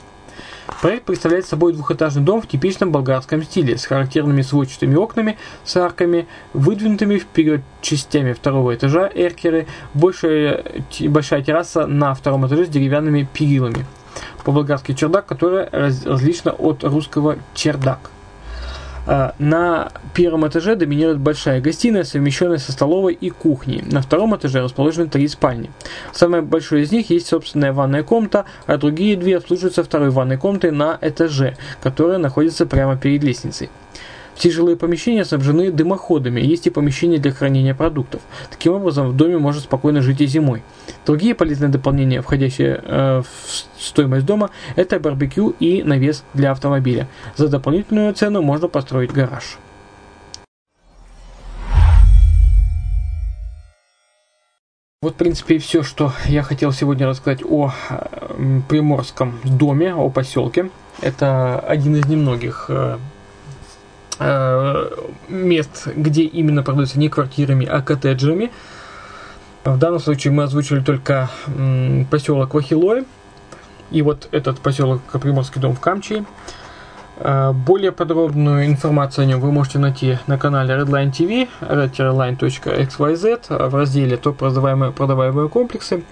Проект 0.82 1.04
представляет 1.04 1.46
собой 1.46 1.72
двухэтажный 1.72 2.22
дом 2.22 2.42
в 2.42 2.48
типичном 2.48 2.90
болгарском 2.90 3.42
стиле, 3.42 3.78
с 3.78 3.86
характерными 3.86 4.42
сводчатыми 4.42 4.96
окнами, 4.96 5.38
с 5.64 5.76
арками, 5.76 6.26
выдвинутыми 6.52 7.18
вперед 7.18 7.62
частями 7.80 8.32
второго 8.32 8.74
этажа 8.74 9.10
эркеры, 9.14 9.66
большая, 9.94 10.64
большая 11.08 11.42
терраса 11.42 11.86
на 11.86 12.14
втором 12.14 12.46
этаже 12.46 12.66
с 12.66 12.68
деревянными 12.68 13.28
перилами. 13.32 13.86
По-болгарски 14.44 14.92
чердак, 14.92 15.26
который 15.26 15.68
различно 15.70 16.52
от 16.52 16.84
русского 16.84 17.36
чердак. 17.54 18.10
А, 19.06 19.34
на 19.38 19.92
первом 20.14 20.46
этаже 20.48 20.74
доминирует 20.74 21.18
большая 21.18 21.60
гостиная, 21.60 22.04
совмещенная 22.04 22.58
со 22.58 22.72
столовой 22.72 23.14
и 23.14 23.30
кухней. 23.30 23.82
На 23.86 24.02
втором 24.02 24.34
этаже 24.36 24.60
расположены 24.60 25.08
три 25.08 25.28
спальни. 25.28 25.70
Самая 26.12 26.42
большая 26.42 26.80
из 26.80 26.92
них 26.92 27.10
есть 27.10 27.28
собственная 27.28 27.72
ванная 27.72 28.02
комната, 28.02 28.46
а 28.66 28.76
другие 28.76 29.16
две 29.16 29.36
обслуживаются 29.36 29.84
второй 29.84 30.10
ванной 30.10 30.38
комнатой 30.38 30.72
на 30.72 30.98
этаже, 31.00 31.56
которая 31.82 32.18
находится 32.18 32.66
прямо 32.66 32.96
перед 32.96 33.22
лестницей. 33.22 33.70
Все 34.36 34.50
жилые 34.50 34.76
помещения 34.76 35.24
снабжены 35.24 35.72
дымоходами, 35.72 36.40
есть 36.42 36.66
и 36.66 36.70
помещения 36.70 37.16
для 37.16 37.32
хранения 37.32 37.74
продуктов. 37.74 38.20
Таким 38.50 38.74
образом, 38.74 39.08
в 39.08 39.16
доме 39.16 39.38
можно 39.38 39.62
спокойно 39.62 40.02
жить 40.02 40.20
и 40.20 40.26
зимой. 40.26 40.62
Другие 41.06 41.34
полезные 41.34 41.70
дополнения, 41.70 42.20
входящие 42.20 42.80
э, 42.84 43.22
в 43.22 43.82
стоимость 43.82 44.26
дома, 44.26 44.50
это 44.76 45.00
барбекю 45.00 45.54
и 45.58 45.82
навес 45.82 46.22
для 46.34 46.50
автомобиля. 46.50 47.08
За 47.36 47.48
дополнительную 47.48 48.12
цену 48.12 48.42
можно 48.42 48.68
построить 48.68 49.10
гараж. 49.10 49.56
Вот, 55.00 55.14
в 55.14 55.16
принципе, 55.16 55.56
и 55.56 55.58
все, 55.58 55.82
что 55.82 56.12
я 56.26 56.42
хотел 56.42 56.72
сегодня 56.72 57.06
рассказать 57.06 57.40
о 57.42 57.72
э, 57.88 58.60
приморском 58.68 59.38
доме, 59.44 59.94
о 59.94 60.10
поселке. 60.10 60.68
Это 61.00 61.58
один 61.58 61.96
из 61.96 62.06
немногих 62.06 62.66
э, 62.68 62.98
мест, 65.28 65.88
где 65.94 66.22
именно 66.22 66.62
продаются 66.62 66.98
не 66.98 67.08
квартирами, 67.08 67.66
а 67.66 67.82
коттеджами. 67.82 68.50
В 69.64 69.78
данном 69.78 69.98
случае 69.98 70.32
мы 70.32 70.44
озвучили 70.44 70.80
только 70.80 71.28
поселок 72.10 72.54
Вахилой 72.54 73.04
и 73.90 74.02
вот 74.02 74.28
этот 74.32 74.60
поселок 74.60 75.02
Приморский 75.20 75.60
дом 75.60 75.74
в 75.74 75.80
Камчи. 75.80 76.24
Э, 77.18 77.52
более 77.52 77.92
подробную 77.92 78.66
информацию 78.66 79.24
о 79.24 79.26
нем 79.26 79.40
вы 79.40 79.50
можете 79.50 79.78
найти 79.78 80.18
на 80.26 80.38
канале 80.38 80.74
Redline 80.74 81.10
TV, 81.10 81.48
redline.xyz 81.60 83.68
в 83.68 83.74
разделе 83.74 84.16
«Топ 84.16 84.36
продаваемые, 84.36 84.92
продаваемые 84.92 85.48
комплексы». 85.48 86.04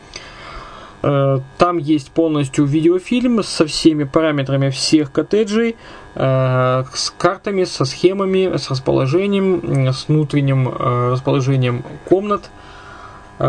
Э, 1.07 1.41
там 1.59 1.77
есть 1.77 2.11
полностью 2.13 2.65
видеофильм 2.65 3.43
со 3.43 3.67
всеми 3.67 4.05
параметрами 4.05 4.71
всех 4.71 5.13
коттеджей, 5.13 5.77
э, 6.15 6.85
с 6.95 7.11
картами, 7.11 7.65
со 7.65 7.85
схемами, 7.85 8.57
с 8.57 8.71
расположением, 8.71 9.93
с 9.93 10.09
внутренним 10.09 10.69
расположением 11.13 11.85
комнат. 12.09 12.51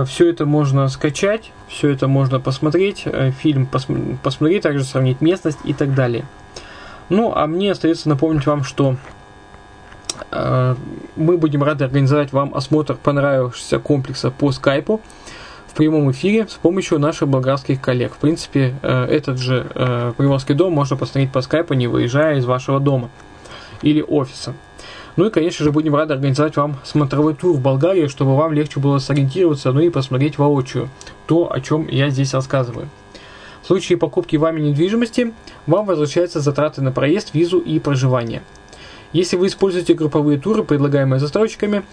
Все 0.07 0.29
это 0.29 0.45
можно 0.45 0.89
скачать, 0.89 1.51
все 1.67 1.89
это 1.89 2.07
можно 2.07 2.39
посмотреть, 2.39 3.05
фильм 3.39 3.67
посмотреть, 3.67 4.63
также 4.63 4.83
сравнить 4.83 5.21
местность 5.21 5.59
и 5.63 5.73
так 5.73 5.93
далее. 5.93 6.25
Ну, 7.09 7.31
а 7.35 7.45
мне 7.47 7.71
остается 7.71 8.09
напомнить 8.09 8.45
вам, 8.47 8.63
что 8.63 8.95
э, 10.31 10.75
мы 11.15 11.37
будем 11.37 11.63
рады 11.63 11.85
организовать 11.85 12.33
вам 12.33 12.53
осмотр 12.55 12.95
понравившегося 12.95 13.79
комплекса 13.79 14.31
по 14.31 14.51
скайпу 14.51 15.01
прямом 15.75 16.09
эфире 16.11 16.47
с 16.47 16.53
помощью 16.53 16.99
наших 16.99 17.27
болгарских 17.27 17.81
коллег. 17.81 18.13
В 18.13 18.17
принципе, 18.17 18.75
э, 18.81 19.05
этот 19.05 19.37
же 19.37 19.67
э, 19.75 20.13
приморский 20.17 20.55
дом 20.55 20.73
можно 20.73 20.97
посмотреть 20.97 21.31
по 21.31 21.41
скайпу, 21.41 21.73
не 21.73 21.87
выезжая 21.87 22.37
из 22.37 22.45
вашего 22.45 22.79
дома 22.79 23.09
или 23.81 24.01
офиса. 24.01 24.55
Ну 25.15 25.27
и, 25.27 25.29
конечно 25.29 25.63
же, 25.63 25.71
будем 25.71 25.95
рады 25.95 26.13
организовать 26.13 26.57
вам 26.57 26.77
смотровой 26.83 27.35
тур 27.35 27.55
в 27.55 27.61
Болгарии, 27.61 28.07
чтобы 28.07 28.35
вам 28.35 28.53
легче 28.53 28.79
было 28.79 28.97
сориентироваться, 28.97 29.71
ну 29.71 29.79
и 29.79 29.89
посмотреть 29.89 30.37
воочию 30.37 30.89
то, 31.25 31.51
о 31.51 31.61
чем 31.61 31.87
я 31.87 32.09
здесь 32.09 32.33
рассказываю. 32.33 32.89
В 33.61 33.67
случае 33.67 33.97
покупки 33.97 34.35
вами 34.35 34.61
недвижимости 34.61 35.33
вам 35.67 35.85
возвращаются 35.85 36.39
затраты 36.39 36.81
на 36.81 36.91
проезд, 36.91 37.33
визу 37.33 37.59
и 37.59 37.79
проживание. 37.79 38.43
Если 39.13 39.37
вы 39.37 39.47
используете 39.47 39.93
групповые 39.93 40.37
туры, 40.37 40.63
предлагаемые 40.63 41.19
застройщиками, 41.19 41.83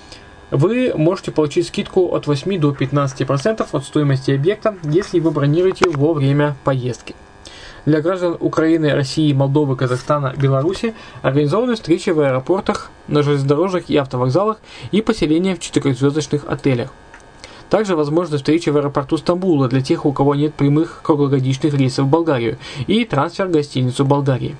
вы 0.53 0.93
можете 0.95 1.33
получить 1.33 1.67
скидку 1.67 2.15
от 2.15 2.27
8 2.27 2.61
до 2.61 2.73
15% 2.73 3.67
от 3.73 3.85
стоимости 3.85 4.31
объекта, 4.31 4.77
если 4.85 5.19
вы 5.19 5.31
бронируете 5.31 5.89
во 5.89 6.13
время 6.13 6.55
поездки. 6.63 7.15
Для 7.87 8.01
граждан 8.01 8.37
Украины, 8.39 8.93
России, 8.93 9.33
Молдовы, 9.33 9.77
Казахстана, 9.77 10.35
Беларуси 10.37 10.95
организованы 11.23 11.75
встречи 11.75 12.11
в 12.11 12.21
аэропортах, 12.21 12.91
на 13.09 13.23
железнодорожных 13.23 13.91
и 13.91 13.97
автовокзалах 13.97 14.59
и 14.93 15.03
поселения 15.03 15.57
в 15.57 15.59
четырехзвездочных 15.59 16.45
отелях. 16.47 16.91
Также 17.71 17.97
возможны 17.97 18.37
встречи 18.37 18.69
в 18.69 18.77
аэропорту 18.77 19.17
Стамбула 19.17 19.67
для 19.67 19.81
тех, 19.81 20.05
у 20.05 20.13
кого 20.13 20.35
нет 20.35 20.55
прямых 20.55 21.01
круглогодичных 21.03 21.73
рейсов 21.75 22.05
в 22.05 22.11
Болгарию 22.11 22.59
и 22.87 23.05
трансфер 23.07 23.47
в 23.47 23.51
гостиницу 23.51 24.05
Болгарии. 24.05 24.57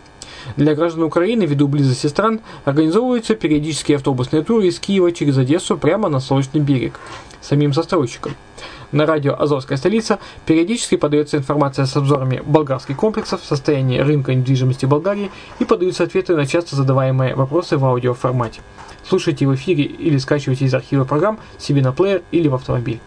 Для 0.57 0.75
граждан 0.75 1.05
Украины, 1.05 1.45
ввиду 1.45 1.69
близости 1.69 2.07
стран, 2.07 2.41
организовываются 2.65 3.35
периодические 3.35 3.97
автобусные 3.97 4.43
туры 4.43 4.69
из 4.69 4.79
Киева 4.79 5.13
через 5.13 5.39
Одессу 5.39 5.77
прямо 5.77 6.09
на 6.09 6.21
Солнечный 6.21 6.61
берег 6.61 6.99
самим 7.41 7.75
застройщиком. 7.75 8.35
На 8.93 9.07
радио 9.07 9.35
«Азовская 9.39 9.79
столица» 9.79 10.19
периодически 10.45 10.97
подается 10.97 11.39
информация 11.39 11.87
с 11.87 11.97
обзорами 11.97 12.43
болгарских 12.45 12.97
комплексов, 12.97 13.41
состояния 13.43 14.03
рынка 14.03 14.35
недвижимости 14.35 14.85
Болгарии 14.85 15.31
и 15.59 15.65
подаются 15.65 16.05
ответы 16.05 16.37
на 16.37 16.47
часто 16.47 16.77
задаваемые 16.77 17.35
вопросы 17.35 17.79
в 17.79 17.85
аудиоформате. 17.87 18.61
Слушайте 19.09 19.47
в 19.47 19.55
эфире 19.55 19.85
или 19.85 20.19
скачивайте 20.19 20.67
из 20.67 20.75
архива 20.75 21.05
программ 21.05 21.39
себе 21.59 21.81
на 21.83 21.93
плеер 21.93 22.23
или 22.33 22.49
в 22.49 22.55
автомобиль. 22.55 23.01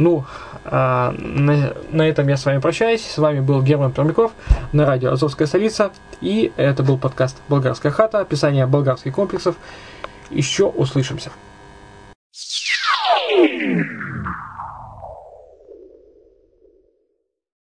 Ну, 0.00 0.24
а, 0.64 1.14
на, 1.18 1.74
на 1.90 2.08
этом 2.08 2.26
я 2.26 2.38
с 2.38 2.46
вами 2.46 2.58
прощаюсь. 2.58 3.02
С 3.06 3.18
вами 3.18 3.40
был 3.40 3.62
Герман 3.62 3.92
Пермяков 3.92 4.32
на 4.72 4.86
радио 4.86 5.12
«Азовская 5.12 5.46
столица». 5.46 5.92
И 6.22 6.52
это 6.56 6.82
был 6.82 6.96
подкаст 6.96 7.36
«Болгарская 7.48 7.92
хата», 7.92 8.20
описание 8.20 8.66
болгарских 8.66 9.14
комплексов. 9.14 9.56
Еще 10.30 10.64
услышимся. 10.64 11.30
Yeah. 13.32 14.09